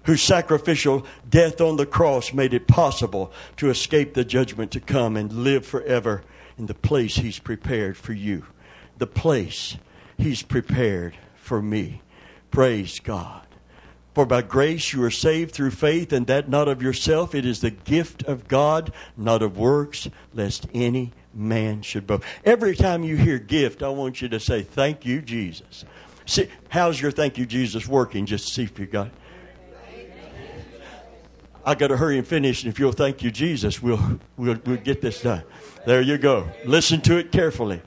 [0.04, 5.16] Whose sacrificial death on the cross made it possible to escape the judgment to come
[5.16, 6.22] and live forever
[6.60, 8.44] in the place He's prepared for you,
[8.98, 9.76] the place
[10.16, 12.02] He's prepared for me.
[12.50, 13.46] Praise God.
[14.14, 17.34] For by grace you are saved through faith, and that not of yourself.
[17.34, 22.24] It is the gift of God, not of works, lest any man should boast.
[22.44, 25.84] Every time you hear gift, I want you to say, Thank you, Jesus.
[26.26, 28.26] See, how's your thank you, Jesus working?
[28.26, 29.12] Just see if you got it.
[31.64, 34.76] I got to hurry and finish, and if you'll thank you, Jesus, we'll, we'll, we'll
[34.76, 35.42] get this done.
[35.86, 36.48] There you go.
[36.64, 37.82] Listen to it carefully.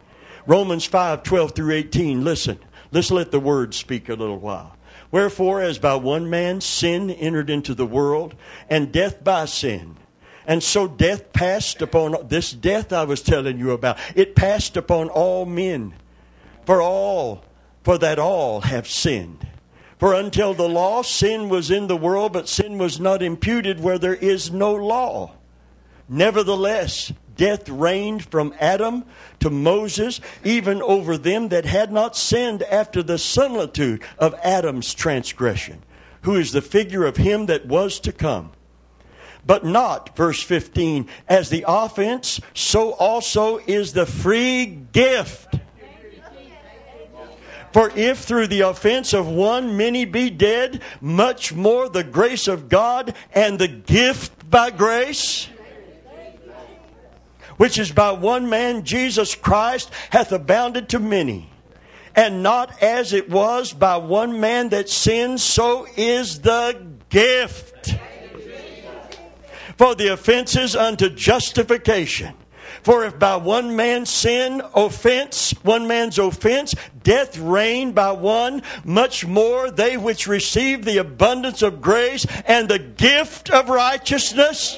[0.46, 2.24] Romans 5 12 through 18.
[2.24, 2.60] Listen.
[2.92, 4.78] Let's let the word speak a little while.
[5.10, 8.36] Wherefore, as by one man sin entered into the world,
[8.70, 9.98] and death by sin.
[10.46, 13.98] And so death passed upon this death I was telling you about.
[14.16, 15.94] It passed upon all men.
[16.66, 17.44] For all,
[17.84, 19.48] for that all have sinned.
[19.98, 24.00] For until the law, sin was in the world, but sin was not imputed where
[24.00, 25.34] there is no law.
[26.10, 29.06] Nevertheless, death reigned from Adam
[29.40, 35.82] to Moses, even over them that had not sinned after the similitude of Adam's transgression,
[36.22, 38.52] who is the figure of him that was to come.
[39.46, 45.56] But not, verse 15, as the offense, so also is the free gift.
[47.74, 52.70] For if through the offense of one many be dead, much more the grace of
[52.70, 55.50] God and the gift by grace,
[57.58, 61.50] which is by one man, Jesus Christ, hath abounded to many.
[62.16, 67.96] And not as it was by one man that sinned, so is the gift.
[69.78, 72.36] For the offenses unto justification
[72.84, 79.26] for if by one man's sin, offense, one man's offense, death reigned by one, much
[79.26, 84.78] more they which receive the abundance of grace and the gift of righteousness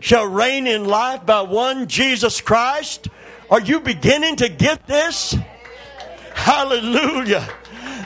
[0.00, 3.08] shall reign in life by one Jesus Christ.
[3.50, 5.36] Are you beginning to get this?
[6.34, 7.48] Hallelujah.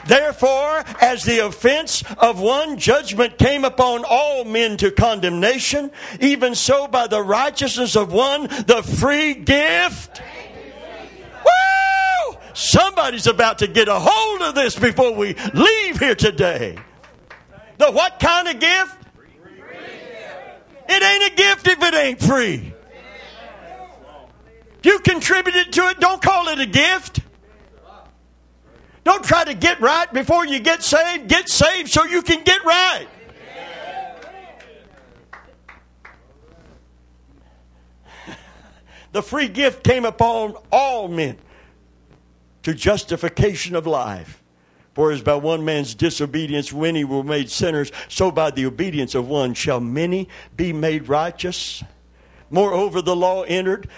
[0.07, 6.87] Therefore, as the offense of one judgment came upon all men to condemnation, even so
[6.87, 10.21] by the righteousness of one, the free gift.
[11.45, 12.37] Woo!
[12.53, 16.77] Somebody's about to get a hold of this before we leave here today.
[17.77, 18.97] The what kind of gift?
[20.89, 22.73] It ain't a gift if it ain't free.
[24.83, 27.21] You contributed to it, don't call it a gift.
[29.03, 31.27] Don't try to get right before you get saved.
[31.27, 33.07] Get saved so you can get right.
[39.11, 41.37] The free gift came upon all men
[42.63, 44.41] to justification of life.
[44.95, 49.27] For as by one man's disobedience many were made sinners, so by the obedience of
[49.27, 51.83] one shall many be made righteous.
[52.49, 53.89] Moreover, the law entered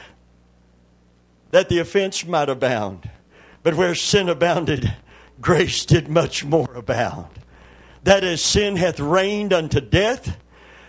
[1.51, 3.09] that the offense might abound.
[3.65, 4.93] But where sin abounded,
[5.41, 7.31] grace did much more abound.
[8.03, 10.37] That as sin hath reigned unto death,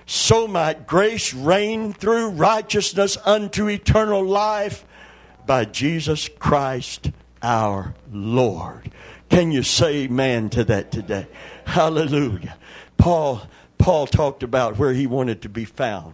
[0.05, 4.85] so might grace reign through righteousness unto eternal life
[5.47, 7.13] by Jesus Christ
[7.43, 8.93] our Lord.
[9.31, 11.29] Can you say amen to that today?
[11.65, 12.59] Hallelujah.
[12.99, 13.41] Paul
[13.79, 16.13] Paul talked about where he wanted to be found.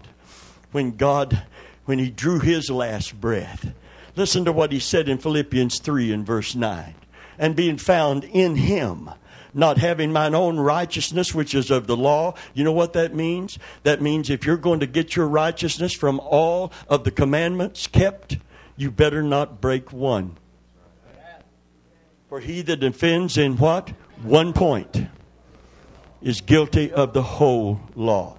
[0.70, 1.42] When God
[1.86, 3.72] when he drew his last breath.
[4.14, 6.94] Listen to what he said in Philippians 3 and verse 9.
[7.38, 9.10] And being found in him,
[9.54, 12.34] not having mine own righteousness, which is of the law.
[12.54, 13.58] You know what that means?
[13.82, 18.38] That means if you're going to get your righteousness from all of the commandments kept,
[18.76, 20.36] you better not break one.
[22.28, 23.90] For he that offends in what?
[24.22, 25.06] One point
[26.22, 28.38] is guilty of the whole law.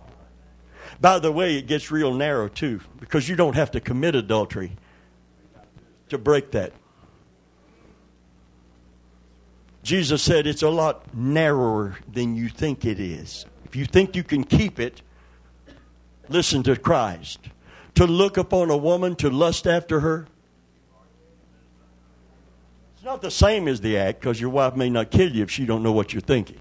[1.01, 4.71] By the way, it gets real narrow too, because you don't have to commit adultery
[6.09, 6.73] to break that.
[9.83, 13.45] Jesus said it's a lot narrower than you think it is.
[13.65, 15.01] If you think you can keep it,
[16.29, 17.39] listen to Christ.
[17.95, 20.27] To look upon a woman, to lust after her,
[22.95, 25.51] it's not the same as the act because your wife may not kill you if
[25.51, 26.59] she don't know what you're thinking.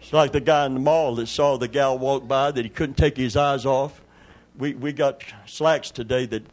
[0.00, 2.68] It's like the guy in the mall that saw the gal walk by that he
[2.68, 4.00] couldn't take his eyes off.
[4.56, 6.44] We, we got slacks today that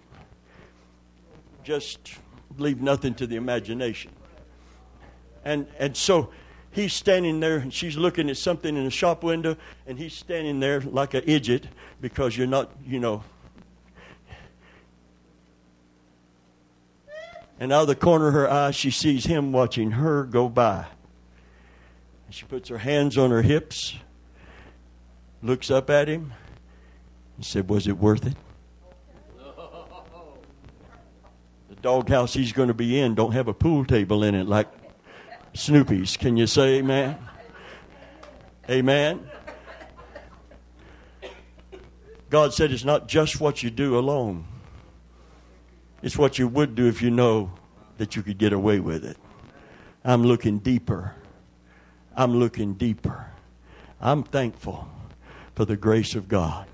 [1.64, 2.16] just
[2.58, 4.12] leave nothing to the imagination.
[5.46, 6.30] And, and so
[6.72, 10.60] he's standing there and she's looking at something in a shop window and he's standing
[10.60, 11.68] there like an idiot
[12.02, 13.24] because you're not, you know.
[17.60, 20.86] And out of the corner of her eye, she sees him watching her go by.
[22.30, 23.96] She puts her hands on her hips,
[25.44, 26.34] looks up at him,
[27.38, 28.36] and said, Was it worth it?
[31.84, 34.68] Doghouse he's going to be in don't have a pool table in it like
[35.54, 36.18] Snoopy's.
[36.18, 37.18] Can you say amen?
[38.70, 39.30] Amen.
[42.30, 44.46] God said it's not just what you do alone,
[46.02, 47.52] it's what you would do if you know
[47.98, 49.18] that you could get away with it.
[50.04, 51.14] I'm looking deeper.
[52.16, 53.28] I'm looking deeper.
[54.02, 54.88] I'm thankful
[55.54, 56.68] for the grace of God.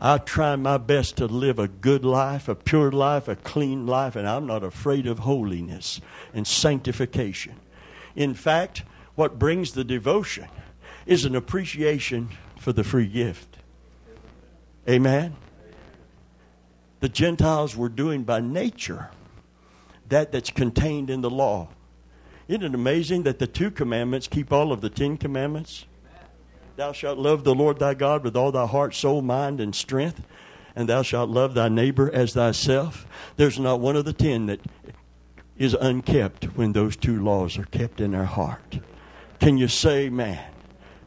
[0.00, 4.16] I try my best to live a good life, a pure life, a clean life,
[4.16, 6.00] and I'm not afraid of holiness
[6.32, 7.56] and sanctification.
[8.16, 8.84] In fact,
[9.14, 10.48] what brings the devotion
[11.04, 13.58] is an appreciation for the free gift.
[14.88, 15.36] Amen?
[17.00, 19.10] The Gentiles were doing by nature
[20.08, 21.68] that that's contained in the law.
[22.48, 25.84] Isn't it amazing that the two commandments keep all of the Ten Commandments?
[26.80, 30.22] Thou shalt love the Lord thy God with all thy heart, soul, mind, and strength,
[30.74, 33.06] and thou shalt love thy neighbor as thyself.
[33.36, 34.60] There's not one of the ten that
[35.58, 38.78] is unkept when those two laws are kept in our heart.
[39.40, 40.42] Can you say, man?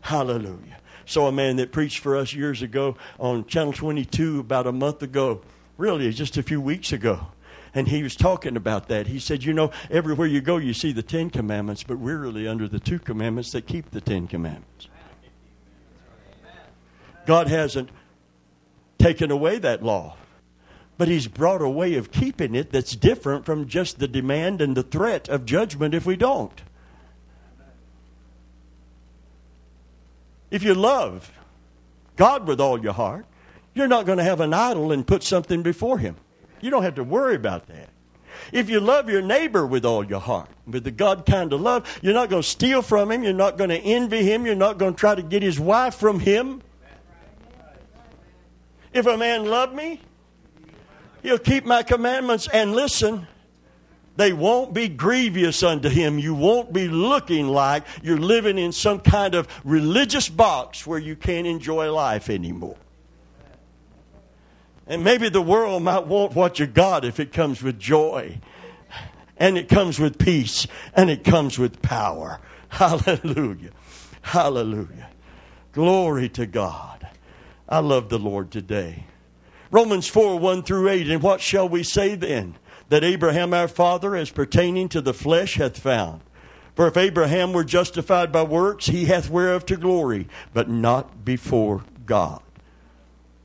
[0.02, 0.78] Hallelujah.
[1.08, 5.02] So, a man that preached for us years ago on Channel 22 about a month
[5.02, 5.42] ago,
[5.80, 7.30] really just a few weeks ago.
[7.74, 9.08] And he was talking about that.
[9.08, 12.48] He said, You know, everywhere you go, you see the Ten Commandments, but we're really
[12.48, 14.88] under the two commandments that keep the Ten Commandments.
[17.26, 17.90] God hasn't
[18.98, 20.16] taken away that law,
[20.98, 24.76] but He's brought a way of keeping it that's different from just the demand and
[24.76, 26.62] the threat of judgment if we don't.
[30.52, 31.32] If you love
[32.16, 33.26] God with all your heart,
[33.74, 36.16] you're not going to have an idol and put something before Him.
[36.62, 37.90] You don't have to worry about that.
[38.52, 42.00] If you love your neighbor with all your heart, with the God kind of love,
[42.02, 43.24] you're not going to steal from him.
[43.24, 44.46] You're not going to envy him.
[44.46, 46.62] You're not going to try to get his wife from him.
[48.94, 50.00] If a man love me,
[51.24, 53.28] he'll keep my commandments and listen.
[54.16, 56.20] They won't be grievous unto him.
[56.20, 61.16] You won't be looking like you're living in some kind of religious box where you
[61.16, 62.78] can't enjoy life anymore.
[64.86, 68.40] And maybe the world might want what you got if it comes with joy,
[69.38, 72.40] and it comes with peace, and it comes with power.
[72.68, 73.72] Hallelujah.
[74.22, 75.10] Hallelujah.
[75.72, 76.93] Glory to God.
[77.68, 79.06] I love the Lord today.
[79.72, 81.10] Romans 4 1 through 8.
[81.10, 82.56] And what shall we say then?
[82.90, 86.22] That Abraham our father, as pertaining to the flesh, hath found.
[86.76, 91.84] For if Abraham were justified by works, he hath whereof to glory, but not before
[92.06, 92.42] God.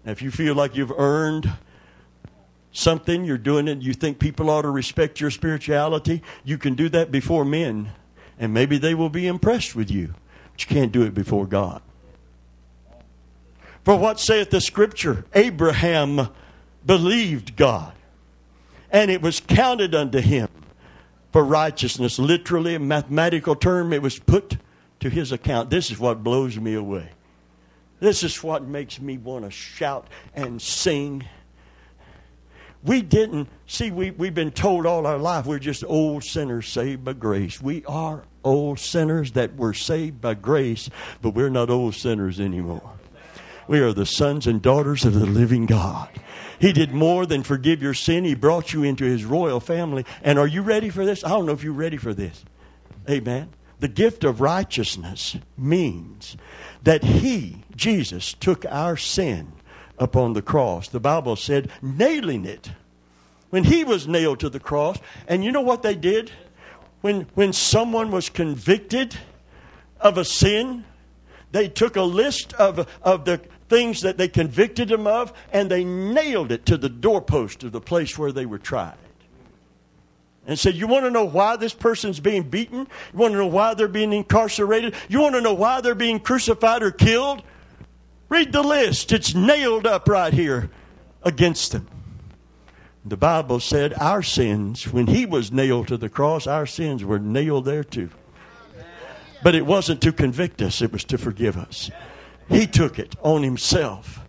[0.04, 1.50] Now, if you feel like you've earned
[2.72, 6.88] something, you're doing it, you think people ought to respect your spirituality, you can do
[6.90, 7.92] that before men,
[8.38, 10.14] and maybe they will be impressed with you.
[10.52, 11.82] But you can't do it before God.
[13.84, 15.24] For what saith the scripture?
[15.34, 16.28] Abraham
[16.84, 17.92] believed God,
[18.90, 20.48] and it was counted unto him
[21.32, 22.18] for righteousness.
[22.18, 24.58] Literally, a mathematical term, it was put
[25.00, 25.70] to his account.
[25.70, 27.10] This is what blows me away.
[28.00, 31.24] This is what makes me want to shout and sing.
[32.84, 37.04] We didn't, see, we, we've been told all our life we're just old sinners saved
[37.04, 37.60] by grace.
[37.60, 40.88] We are old sinners that were saved by grace,
[41.20, 42.92] but we're not old sinners anymore.
[43.68, 46.08] We are the sons and daughters of the living God.
[46.58, 48.24] He did more than forgive your sin.
[48.24, 50.04] He brought you into his royal family.
[50.22, 51.22] And are you ready for this?
[51.22, 52.44] I don't know if you're ready for this.
[53.08, 53.50] Amen.
[53.78, 56.36] The gift of righteousness means
[56.82, 59.52] that he, Jesus, took our sin
[59.98, 60.88] upon the cross.
[60.88, 62.72] The Bible said, nailing it.
[63.50, 64.98] When he was nailed to the cross,
[65.28, 66.32] and you know what they did?
[67.02, 69.16] When, when someone was convicted
[70.00, 70.84] of a sin,
[71.52, 75.84] they took a list of, of the things that they convicted him of, and they
[75.84, 78.96] nailed it to the doorpost of the place where they were tried.
[80.46, 82.80] And said, You want to know why this person's being beaten?
[83.12, 84.94] You want to know why they're being incarcerated?
[85.08, 87.42] You want to know why they're being crucified or killed?
[88.28, 89.12] Read the list.
[89.12, 90.70] It's nailed up right here
[91.22, 91.86] against them.
[93.04, 97.18] The Bible said our sins, when he was nailed to the cross, our sins were
[97.18, 98.10] nailed there too.
[99.42, 101.90] But it wasn't to convict us, it was to forgive us.
[102.48, 104.20] He took it on himself.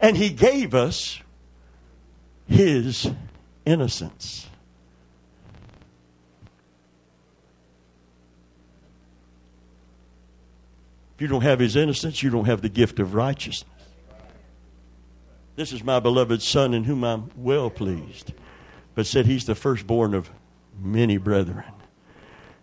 [0.00, 1.20] And he gave us
[2.48, 3.10] his
[3.64, 4.48] innocence.
[11.14, 13.70] If you don't have his innocence, you don't have the gift of righteousness.
[15.54, 18.32] This is my beloved Son in whom I'm well pleased.
[18.94, 20.30] But said he's the firstborn of
[20.80, 21.64] many brethren.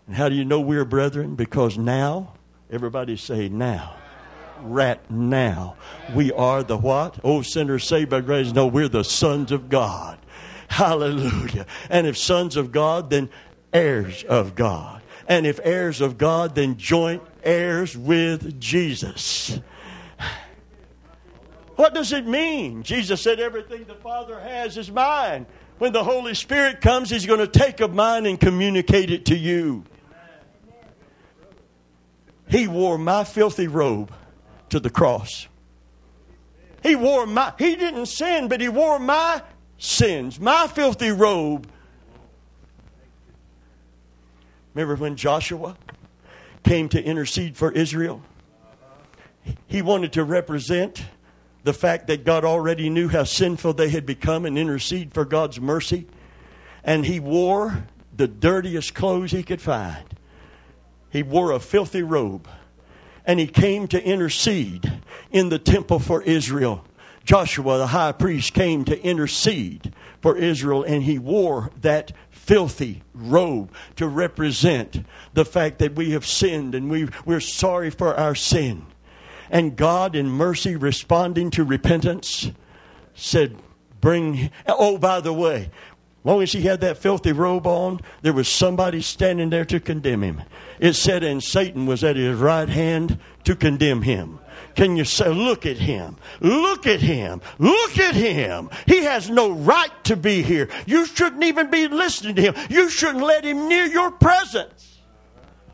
[0.08, 1.36] And how do you know we're brethren?
[1.36, 2.34] Because now,
[2.68, 3.94] everybody say now
[4.62, 5.76] right now.
[6.14, 7.18] We are the what?
[7.24, 8.52] Oh, sinners saved by grace.
[8.52, 10.18] No, we're the sons of God.
[10.68, 11.66] Hallelujah.
[11.90, 13.30] And if sons of God, then
[13.72, 15.02] heirs of God.
[15.26, 19.58] And if heirs of God, then joint heirs with Jesus.
[21.76, 22.82] What does it mean?
[22.82, 25.46] Jesus said, Everything the Father has is mine.
[25.78, 29.36] When the Holy Spirit comes, He's going to take of mine and communicate it to
[29.36, 29.84] you.
[32.48, 34.12] He wore my filthy robe
[34.70, 35.48] to the cross.
[36.82, 39.42] He wore my, he didn't sin, but he wore my
[39.78, 41.68] sins, my filthy robe.
[44.74, 45.76] Remember when Joshua
[46.62, 48.22] came to intercede for Israel?
[49.66, 51.04] He wanted to represent
[51.64, 55.60] the fact that God already knew how sinful they had become and intercede for God's
[55.60, 56.06] mercy.
[56.84, 60.04] And he wore the dirtiest clothes he could find.
[61.10, 62.46] He wore a filthy robe.
[63.28, 65.00] And he came to intercede
[65.30, 66.84] in the temple for Israel.
[67.24, 73.70] Joshua, the high priest, came to intercede for Israel, and he wore that filthy robe
[73.96, 75.04] to represent
[75.34, 78.86] the fact that we have sinned and we we're sorry for our sin.
[79.50, 82.50] And God, in mercy, responding to repentance,
[83.14, 83.56] said,
[84.00, 85.70] Bring, oh, by the way,
[86.28, 90.22] long as he had that filthy robe on, there was somebody standing there to condemn
[90.22, 90.42] him.
[90.78, 94.38] It said, and Satan was at his right hand to condemn him.
[94.74, 96.16] Can you say, look at him?
[96.40, 97.40] Look at him.
[97.58, 98.68] Look at him.
[98.86, 100.68] He has no right to be here.
[100.86, 102.54] You shouldn't even be listening to him.
[102.68, 104.98] You shouldn't let him near your presence.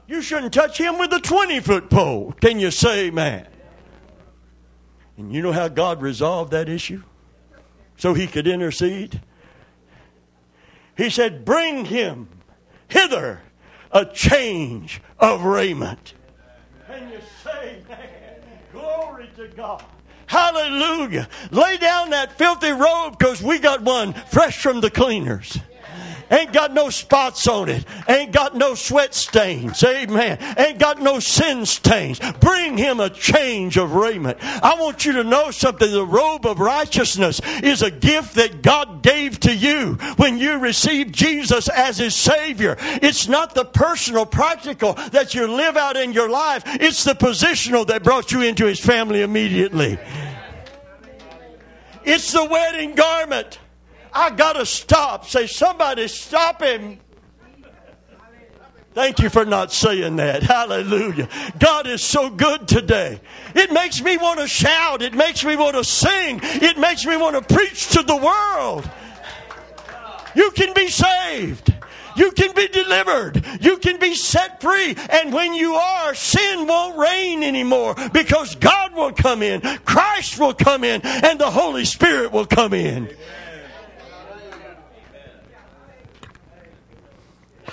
[0.06, 2.32] You shouldn't touch him with a 20 foot pole.
[2.40, 3.48] Can you say man?
[5.16, 7.02] And you know how God resolved that issue?
[7.96, 9.20] So he could intercede?
[10.96, 12.28] He said, Bring him
[12.88, 13.40] hither
[13.90, 16.14] a change of raiment.
[16.86, 18.72] Can you say that?
[18.72, 19.84] Glory to God.
[20.26, 21.28] Hallelujah.
[21.50, 25.58] Lay down that filthy robe because we got one fresh from the cleaners.
[26.30, 27.84] Ain't got no spots on it.
[28.08, 29.82] Ain't got no sweat stains.
[29.82, 30.38] Amen.
[30.58, 32.20] Ain't got no sin stains.
[32.40, 34.38] Bring him a change of raiment.
[34.40, 35.90] I want you to know something.
[35.90, 41.14] The robe of righteousness is a gift that God gave to you when you received
[41.14, 42.76] Jesus as his Savior.
[42.80, 46.62] It's not the personal, practical that you live out in your life.
[46.66, 49.98] It's the positional that brought you into his family immediately.
[52.04, 53.58] It's the wedding garment.
[54.14, 55.26] I got to stop.
[55.26, 57.00] Say, somebody stop him.
[58.92, 60.44] Thank you for not saying that.
[60.44, 61.28] Hallelujah.
[61.58, 63.20] God is so good today.
[63.56, 65.02] It makes me want to shout.
[65.02, 66.38] It makes me want to sing.
[66.42, 68.88] It makes me want to preach to the world.
[70.36, 71.74] You can be saved.
[72.16, 73.44] You can be delivered.
[73.60, 74.94] You can be set free.
[75.10, 80.54] And when you are, sin won't reign anymore because God will come in, Christ will
[80.54, 83.08] come in, and the Holy Spirit will come in.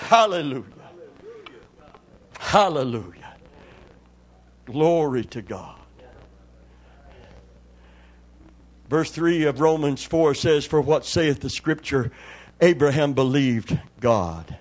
[0.01, 0.63] Hallelujah.
[2.37, 3.35] Hallelujah.
[4.65, 5.79] Glory to God.
[8.89, 12.11] Verse 3 of Romans 4 says, For what saith the scripture?
[12.59, 14.57] Abraham believed God,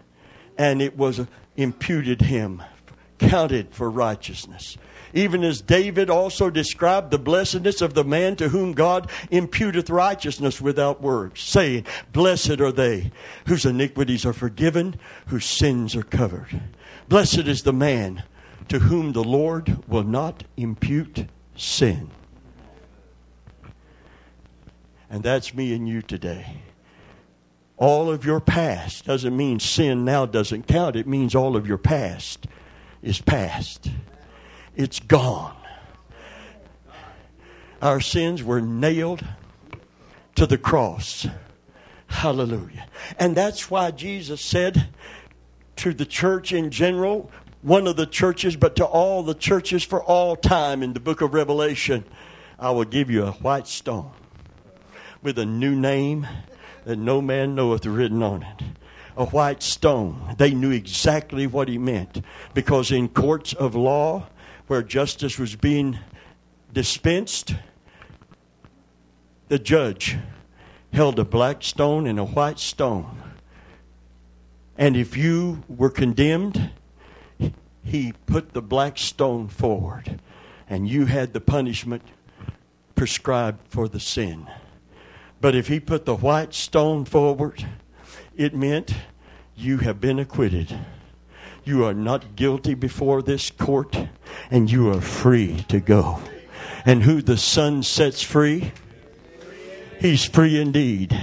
[0.56, 1.26] and it was
[1.56, 2.62] imputed him,
[3.18, 4.76] counted for righteousness
[5.12, 10.60] even as David also described the blessedness of the man to whom God imputeth righteousness
[10.60, 13.10] without works, saying, Blessed are they
[13.46, 16.60] whose iniquities are forgiven, whose sins are covered.
[17.08, 18.22] Blessed is the man
[18.68, 22.10] to whom the Lord will not impute sin.
[25.10, 26.58] And that's me and you today.
[27.76, 30.94] All of your past doesn't mean sin now doesn't count.
[30.94, 32.46] It means all of your past
[33.02, 33.90] is past
[34.74, 35.56] it's gone.
[37.82, 39.24] Our sins were nailed
[40.34, 41.26] to the cross.
[42.08, 42.86] Hallelujah.
[43.18, 44.88] And that's why Jesus said
[45.76, 47.30] to the church in general,
[47.62, 51.20] one of the churches, but to all the churches for all time in the book
[51.20, 52.04] of Revelation,
[52.58, 54.10] I will give you a white stone
[55.22, 56.26] with a new name
[56.84, 58.64] that no man knoweth written on it.
[59.16, 60.34] A white stone.
[60.38, 64.26] They knew exactly what he meant because in courts of law,
[64.70, 65.98] where justice was being
[66.72, 67.56] dispensed,
[69.48, 70.16] the judge
[70.92, 73.20] held a black stone and a white stone.
[74.78, 76.70] And if you were condemned,
[77.82, 80.20] he put the black stone forward,
[80.68, 82.04] and you had the punishment
[82.94, 84.46] prescribed for the sin.
[85.40, 87.66] But if he put the white stone forward,
[88.36, 88.94] it meant
[89.56, 90.78] you have been acquitted.
[91.70, 93.96] You are not guilty before this court,
[94.50, 96.18] and you are free to go.
[96.84, 98.72] And who the Son sets free,
[100.00, 101.16] he's free indeed.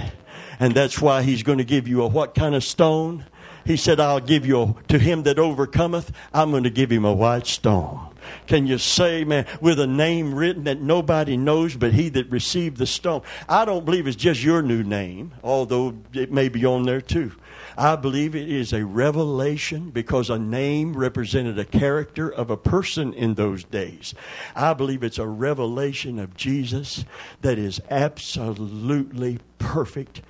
[0.58, 3.26] And that's why he's going to give you a what kind of stone?
[3.66, 7.04] He said, I'll give you a, to him that overcometh, I'm going to give him
[7.04, 8.08] a white stone.
[8.46, 12.76] Can you say, man, with a name written that nobody knows but he that received
[12.76, 13.22] the stone?
[13.48, 17.32] I don't believe it's just your new name, although it may be on there too.
[17.76, 23.14] I believe it is a revelation because a name represented a character of a person
[23.14, 24.14] in those days.
[24.56, 27.04] I believe it's a revelation of Jesus
[27.42, 30.22] that is absolutely perfect,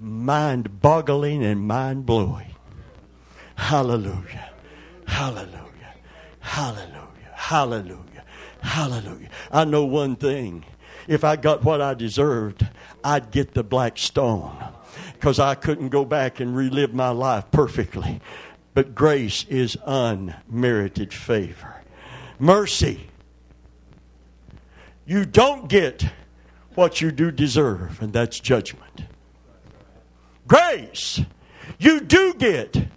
[0.00, 2.54] mind boggling, and mind blowing.
[3.56, 4.50] Hallelujah.
[5.06, 5.94] Hallelujah.
[6.40, 7.03] Hallelujah.
[7.44, 8.24] Hallelujah.
[8.62, 9.28] Hallelujah.
[9.52, 10.64] I know one thing.
[11.06, 12.66] If I got what I deserved,
[13.04, 14.56] I'd get the black stone
[15.12, 18.22] because I couldn't go back and relive my life perfectly.
[18.72, 21.82] But grace is unmerited favor.
[22.38, 23.10] Mercy.
[25.04, 26.06] You don't get
[26.74, 29.02] what you do deserve, and that's judgment.
[30.48, 31.20] Grace.
[31.78, 32.88] You do get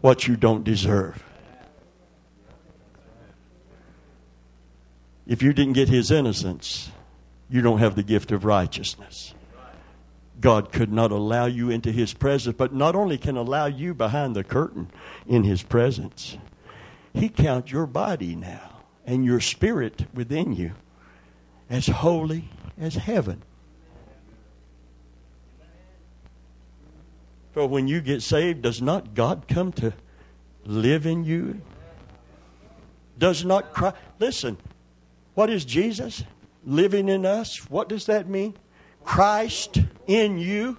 [0.00, 1.22] what you don't deserve.
[5.26, 6.90] If you didn't get his innocence,
[7.48, 9.34] you don't have the gift of righteousness.
[10.40, 14.36] God could not allow you into his presence, but not only can allow you behind
[14.36, 14.90] the curtain
[15.26, 16.36] in his presence,
[17.14, 20.72] he counts your body now and your spirit within you
[21.70, 22.48] as holy
[22.78, 23.42] as heaven.
[27.52, 29.92] For when you get saved, does not God come to
[30.66, 31.60] live in you?
[33.16, 33.96] Does not Christ.
[34.18, 34.58] Listen,
[35.34, 36.24] what is Jesus
[36.64, 37.68] living in us?
[37.70, 38.56] What does that mean?
[39.04, 40.78] Christ in you,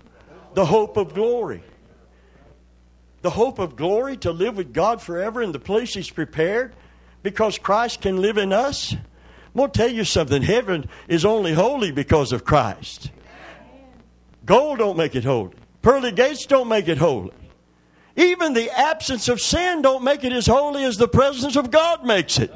[0.53, 1.64] the hope of glory.
[3.22, 6.76] The hope of glory to live with God forever in the place He's prepared
[7.24, 8.93] because Christ can live in us.
[8.93, 10.41] I'm going to tell you something.
[10.41, 13.12] Heaven is only holy because of Christ.
[14.45, 15.53] Gold don't make it holy.
[15.82, 17.32] Pearly gates don't make it holy.
[18.16, 22.06] Even the absence of sin don't make it as holy as the presence of God
[22.06, 22.53] makes it.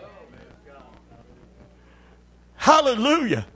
[2.60, 3.48] Hallelujah.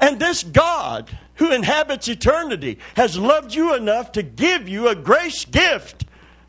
[0.00, 5.44] And this God who inhabits eternity has loved you enough to give you a grace
[5.44, 6.06] gift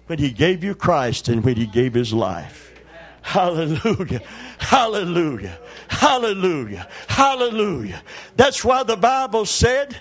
[0.08, 2.74] when he gave you Christ and when he gave his life.
[3.22, 4.22] Hallelujah.
[4.58, 5.60] Hallelujah.
[5.90, 6.88] Hallelujah.
[7.10, 8.02] Hallelujah.
[8.38, 9.98] That's why the Bible said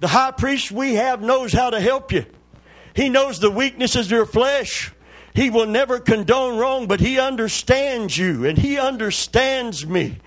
[0.00, 2.26] the high priest we have knows how to help you.
[2.92, 4.92] He knows the weaknesses of your flesh.
[5.32, 10.18] He will never condone wrong, but he understands you and he understands me.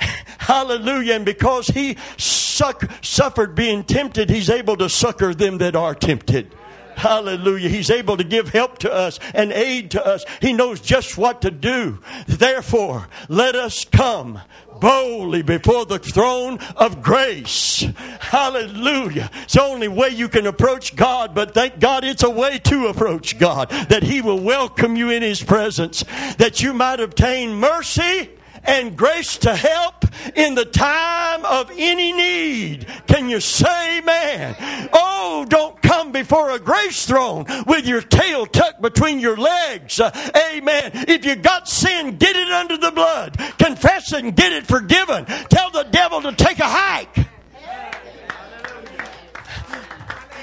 [0.38, 1.14] Hallelujah.
[1.14, 6.54] And because he suck, suffered being tempted, he's able to succor them that are tempted.
[6.96, 7.70] Hallelujah.
[7.70, 10.24] He's able to give help to us and aid to us.
[10.42, 11.98] He knows just what to do.
[12.26, 14.40] Therefore, let us come
[14.80, 17.86] boldly before the throne of grace.
[18.20, 19.30] Hallelujah.
[19.44, 22.88] It's the only way you can approach God, but thank God it's a way to
[22.88, 26.04] approach God, that He will welcome you in His presence,
[26.36, 28.28] that you might obtain mercy
[28.64, 30.04] and grace to help
[30.34, 32.86] in the time of any need.
[33.06, 34.56] Can you say man?
[34.92, 40.00] Oh, don't come before a grace throne with your tail tucked between your legs.
[40.00, 40.10] Uh,
[40.52, 40.92] amen.
[40.94, 43.36] If you got sin, get it under the blood.
[43.58, 45.24] Confess it and get it forgiven.
[45.24, 47.26] Tell the devil to take a hike.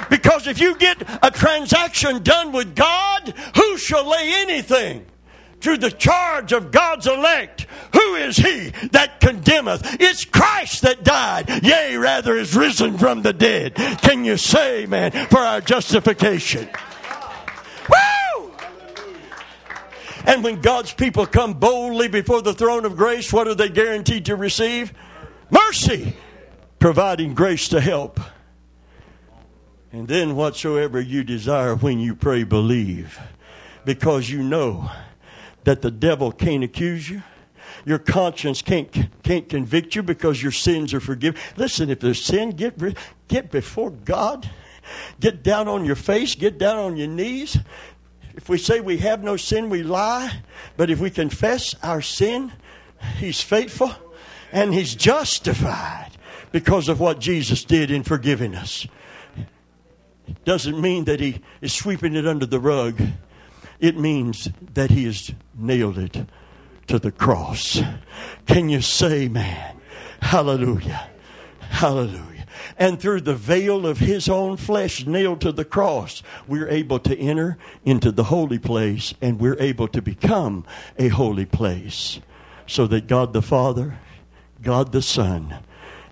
[0.09, 5.05] Because if you get a transaction done with God, who shall lay anything
[5.62, 7.68] to the charge of God's elect?
[7.93, 9.99] Who is he that condemneth?
[9.99, 13.76] It's Christ that died, yea, rather is risen from the dead.
[13.76, 16.70] Can you say, man, for our justification?
[17.89, 18.51] Woo!
[20.26, 24.26] And when God's people come boldly before the throne of grace, what are they guaranteed
[24.26, 24.93] to receive?
[25.49, 26.16] Mercy,
[26.80, 28.20] providing grace to help.
[29.91, 33.20] And then whatsoever you desire when you pray, believe.
[33.86, 34.91] Because you know
[35.68, 37.22] that the devil can't accuse you
[37.86, 38.91] your conscience can't,
[39.24, 41.39] can't convict you because your sins are forgiven.
[41.55, 42.78] Listen, if there's sin, get,
[43.28, 44.49] get before God.
[45.20, 46.36] Get down on your face.
[46.36, 47.57] Get down on your knees.
[48.36, 50.41] If we say we have no sin, we lie.
[50.76, 52.51] But if we confess our sin,
[53.18, 53.93] He's faithful
[54.51, 56.11] and He's justified
[56.51, 58.88] because of what Jesus did in forgiving us.
[60.45, 63.01] Doesn't mean that He is sweeping it under the rug.
[63.80, 66.25] It means that He has nailed it
[66.88, 67.82] to the cross.
[68.45, 69.75] Can you say, man?
[70.21, 71.09] Hallelujah.
[71.59, 72.45] Hallelujah.
[72.78, 77.17] And through the veil of his own flesh nailed to the cross, we're able to
[77.17, 80.65] enter into the holy place and we're able to become
[80.97, 82.19] a holy place.
[82.65, 83.99] So that God the Father,
[84.61, 85.55] God the Son,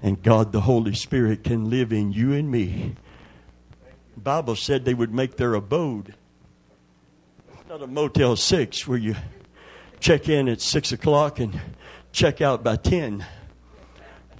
[0.02, 2.96] and God the Holy Spirit can live in you and me
[4.26, 6.16] Bible said they would make their abode.
[7.76, 9.18] Not a Motel 6 where you
[10.00, 11.60] check in at 6 o'clock and
[12.14, 13.26] check out by 10.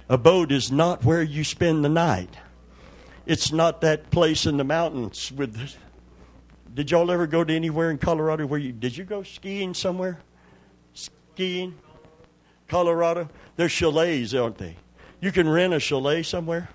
[0.08, 2.34] Abode is not where you spend the night.
[3.26, 5.76] It's not that place in the mountains with.
[6.72, 10.18] Did y'all ever go to anywhere in Colorado where you did you go skiing somewhere?
[10.94, 11.74] Skiing?
[12.68, 13.28] Colorado?
[13.56, 14.78] There's chalets, aren't they?
[15.20, 16.70] You can rent a chalet somewhere.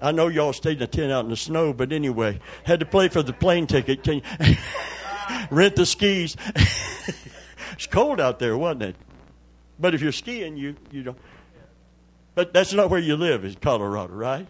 [0.00, 2.86] I know y'all stayed in a tent out in the snow, but anyway, had to
[2.86, 4.02] pay for the plane ticket.
[4.02, 4.56] Can you
[5.50, 6.36] rent the skis?
[7.72, 8.96] it's cold out there, wasn't it?
[9.78, 11.18] But if you're skiing, you you don't.
[12.34, 14.46] But that's not where you live, is Colorado, right?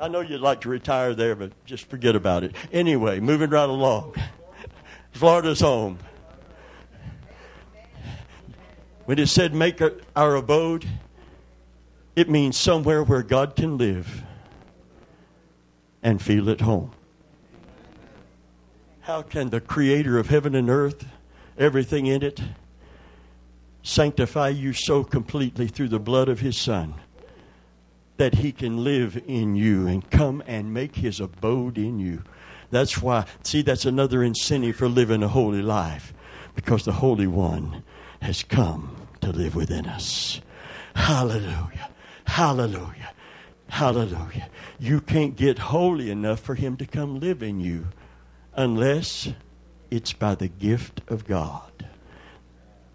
[0.00, 2.54] I know you'd like to retire there, but just forget about it.
[2.72, 4.14] Anyway, moving right along.
[5.12, 5.98] Florida's home.
[9.04, 9.82] When it said make
[10.16, 10.86] our abode,
[12.16, 14.22] it means somewhere where God can live
[16.02, 16.92] and feel at home.
[19.10, 21.04] How can the creator of heaven and earth,
[21.58, 22.40] everything in it,
[23.82, 26.94] sanctify you so completely through the blood of his son
[28.18, 32.22] that he can live in you and come and make his abode in you?
[32.70, 36.14] That's why, see, that's another incentive for living a holy life
[36.54, 37.82] because the Holy One
[38.22, 40.40] has come to live within us.
[40.94, 41.90] Hallelujah.
[42.26, 43.10] Hallelujah.
[43.70, 44.48] Hallelujah.
[44.78, 47.88] You can't get holy enough for Him to come live in you
[48.60, 49.32] unless
[49.90, 51.72] it's by the gift of God.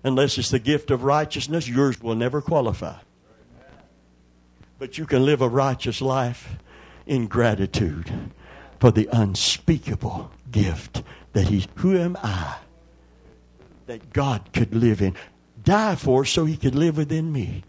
[0.04, 2.98] Unless it's the gift of righteousness, yours will never qualify.
[4.78, 6.58] But you can live a righteous life
[7.08, 8.12] in gratitude
[8.80, 11.02] for the unspeakable gift
[11.34, 11.66] that He.
[11.76, 12.58] Who am I
[13.88, 15.16] that God could live in?
[15.64, 17.64] Die for so He could live within me.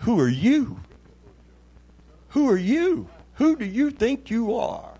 [0.00, 0.80] Who are you?
[2.28, 3.10] Who are you?
[3.34, 4.97] Who do you think you are?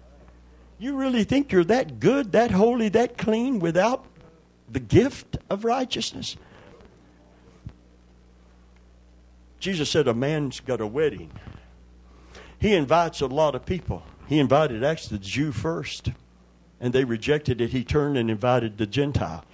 [0.79, 4.05] You really think you're that good, that holy, that clean without
[4.71, 6.37] the gift of righteousness?
[9.59, 11.31] Jesus said a man's got a wedding.
[12.61, 14.05] He invites a lot of people.
[14.29, 16.13] He invited actually the Jew first,
[16.81, 17.71] and they rejected it.
[17.71, 19.45] He turned and invited the Gentile.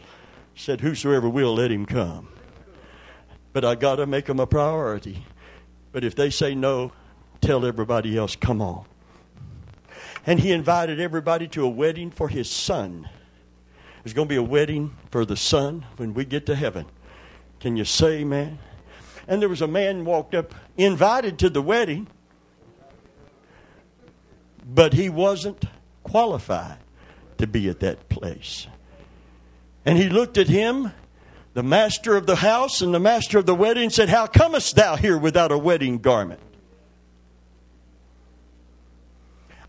[0.54, 2.28] Said, Whosoever will, let him come.
[3.52, 5.24] But I got to make them a priority.
[5.92, 6.92] But if they say no,
[7.40, 8.84] tell everybody else, come on.
[10.26, 13.08] And he invited everybody to a wedding for his son.
[14.02, 16.86] There's going to be a wedding for the son when we get to heaven.
[17.60, 18.58] Can you say amen?
[19.26, 22.08] And there was a man walked up, invited to the wedding,
[24.66, 25.64] but he wasn't
[26.02, 26.78] qualified
[27.38, 28.66] to be at that place.
[29.86, 30.92] And he looked at him,
[31.54, 34.96] the master of the house and the master of the wedding, said, How comest thou
[34.96, 36.40] here without a wedding garment?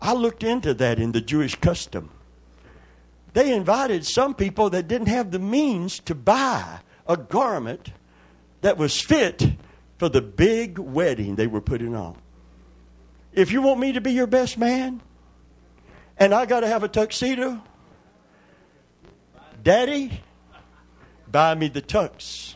[0.06, 2.10] I looked into that in the Jewish custom.
[3.32, 6.78] They invited some people that didn't have the means to buy
[7.08, 7.90] a garment
[8.60, 9.44] that was fit
[9.98, 12.16] for the big wedding they were putting on.
[13.32, 15.02] If you want me to be your best man
[16.16, 17.60] and I got to have a tuxedo,
[19.64, 20.20] Daddy,
[21.26, 22.54] buy me the tux.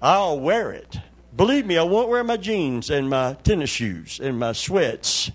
[0.00, 0.96] I'll wear it.
[1.36, 5.30] Believe me, I won't wear my jeans and my tennis shoes and my sweats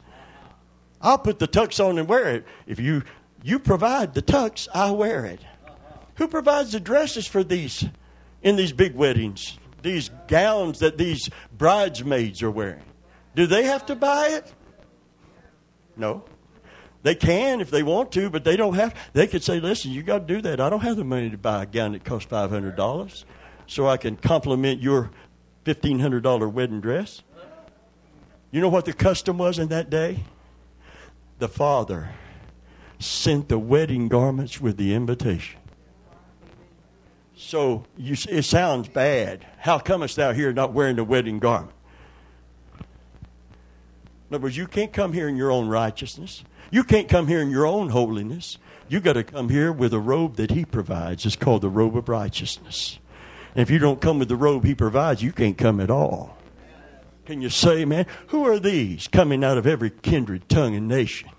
[1.02, 2.46] I'll put the tux on and wear it.
[2.68, 3.04] If you
[3.44, 5.40] you provide the tux, I'll wear it.
[6.16, 7.86] Who provides the dresses for these
[8.42, 9.58] in these big weddings?
[9.82, 12.84] These gowns that these bridesmaids are wearing.
[13.36, 14.54] Do they have to buy it?
[15.96, 16.26] No.
[17.02, 18.94] They can if they want to, but they don't have.
[19.14, 20.60] They could say, "Listen, you got to do that.
[20.60, 23.24] I don't have the money to buy a gown that costs five hundred dollars,
[23.68, 25.12] so I can compliment your
[25.64, 27.22] fifteen hundred dollar wedding dress."
[28.52, 30.26] You know what the custom was in that day?
[31.40, 32.10] The father
[33.00, 35.60] sent the wedding garments with the invitation.
[37.36, 39.46] So you, it sounds bad.
[39.58, 41.74] How comest thou here not wearing the wedding garment?
[42.78, 46.44] In other words, you can't come here in your own righteousness.
[46.70, 48.58] You can't come here in your own holiness.
[48.90, 51.26] You got to come here with a robe that He provides.
[51.26, 53.00] It's called the robe of righteousness.
[53.56, 56.38] And if you don't come with the robe He provides, you can't come at all.
[57.30, 61.30] Can you say, man, who are these coming out of every kindred, tongue, and nation?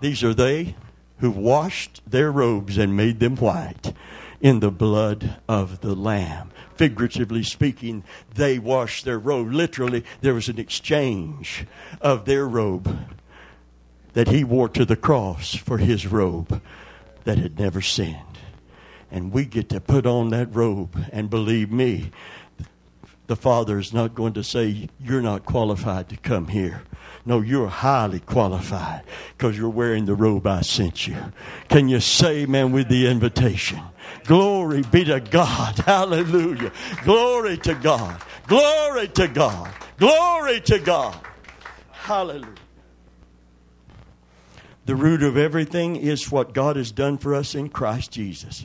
[0.00, 0.74] These are they
[1.18, 3.92] who washed their robes and made them white
[4.40, 6.50] in the blood of the Lamb.
[6.76, 8.04] Figuratively speaking,
[8.36, 9.52] they washed their robe.
[9.52, 11.66] Literally, there was an exchange
[12.00, 12.98] of their robe
[14.14, 16.62] that he wore to the cross for his robe
[17.24, 18.16] that had never sinned.
[19.10, 22.12] And we get to put on that robe, and believe me,
[23.28, 26.82] the Father is not going to say, You're not qualified to come here.
[27.24, 29.02] No, you're highly qualified
[29.36, 31.16] because you're wearing the robe I sent you.
[31.68, 33.80] Can you say, man, with the invitation?
[34.24, 35.78] Glory be to God.
[35.86, 36.72] Hallelujah.
[37.04, 38.22] Glory to God.
[38.46, 39.70] Glory to God.
[39.98, 41.20] Glory to God.
[41.90, 42.54] Hallelujah.
[44.86, 48.64] The root of everything is what God has done for us in Christ Jesus.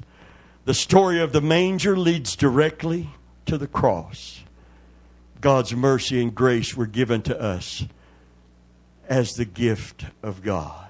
[0.64, 3.09] The story of the manger leads directly
[3.45, 4.43] to the cross.
[5.44, 7.84] God's mercy and grace were given to us
[9.10, 10.88] as the gift of God.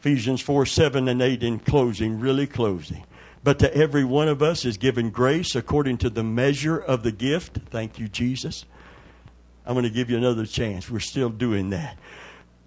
[0.00, 3.04] Ephesians 4 7 and 8 in closing, really closing.
[3.44, 7.12] But to every one of us is given grace according to the measure of the
[7.12, 7.60] gift.
[7.70, 8.64] Thank you, Jesus.
[9.64, 10.90] I'm going to give you another chance.
[10.90, 11.96] We're still doing that.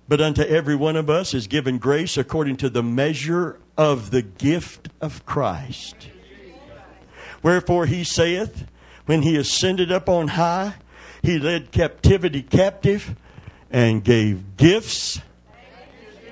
[0.07, 4.21] But unto every one of us is given grace according to the measure of the
[4.21, 5.95] gift of Christ.
[7.43, 8.67] Wherefore he saith,
[9.05, 10.75] when he ascended up on high,
[11.25, 13.15] he led captivity captive
[13.71, 15.19] and gave gifts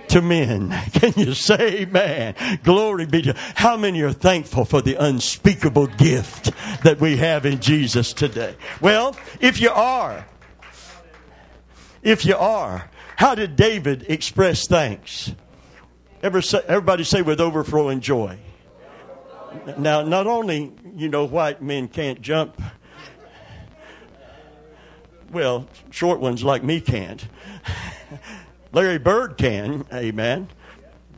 [0.10, 0.70] to men.
[0.94, 2.36] Can you say amen?
[2.64, 6.52] Glory be to how many are thankful for the unspeakable gift
[6.84, 8.56] that we have in Jesus today?
[8.80, 10.26] Well, if you are,
[12.04, 15.34] if you are, how did David express thanks?
[16.22, 18.38] everybody say with overflowing joy.
[19.78, 22.62] Now, not only, you know, white men can't jump,
[25.34, 27.27] well, short ones like me can't.
[28.71, 30.47] Larry Bird can, amen.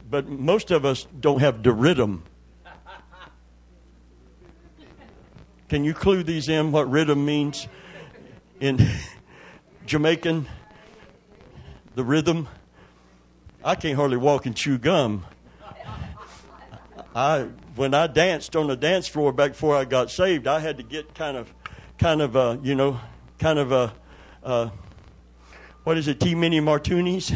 [0.10, 2.24] But most of us don't have rhythm.
[5.68, 7.68] Can you clue these in what rhythm means
[8.60, 8.88] in
[9.86, 10.48] Jamaican?
[11.96, 12.48] The rhythm.
[13.64, 15.26] I can't hardly walk and chew gum.
[17.16, 20.78] I when I danced on the dance floor back before I got saved, I had
[20.78, 21.54] to get kind of,
[21.98, 23.00] kind of, uh, you know,
[23.38, 23.94] kind of a,
[24.46, 24.70] uh,
[25.84, 27.34] what is it, T mini martinis?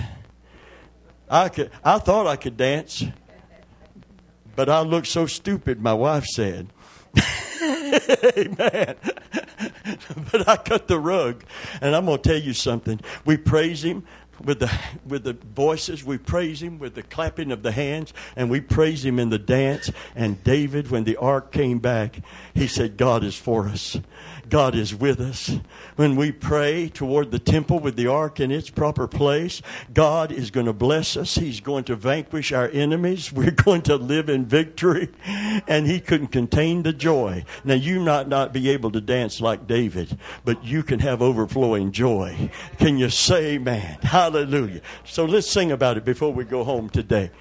[1.30, 3.04] I could, I thought I could dance,
[4.56, 5.82] but I looked so stupid.
[5.82, 6.70] My wife said,
[8.38, 8.96] "Amen."
[10.32, 11.44] but I cut the rug,
[11.82, 13.00] and I'm going to tell you something.
[13.26, 14.06] We praise Him
[14.44, 14.72] with the
[15.06, 19.04] with the voices we praise him with the clapping of the hands and we praise
[19.04, 22.22] him in the dance and david when the ark came back
[22.54, 23.98] he said god is for us
[24.50, 25.52] God is with us.
[25.96, 29.62] When we pray toward the temple with the ark in its proper place,
[29.94, 31.36] God is going to bless us.
[31.36, 33.32] He's going to vanquish our enemies.
[33.40, 35.10] We're going to live in victory.
[35.26, 37.46] And He couldn't contain the joy.
[37.64, 41.92] Now, you might not be able to dance like David, but you can have overflowing
[41.92, 42.50] joy.
[42.78, 44.00] Can you say man?
[44.02, 44.82] Hallelujah.
[45.06, 47.32] So let's sing about it before we go home today.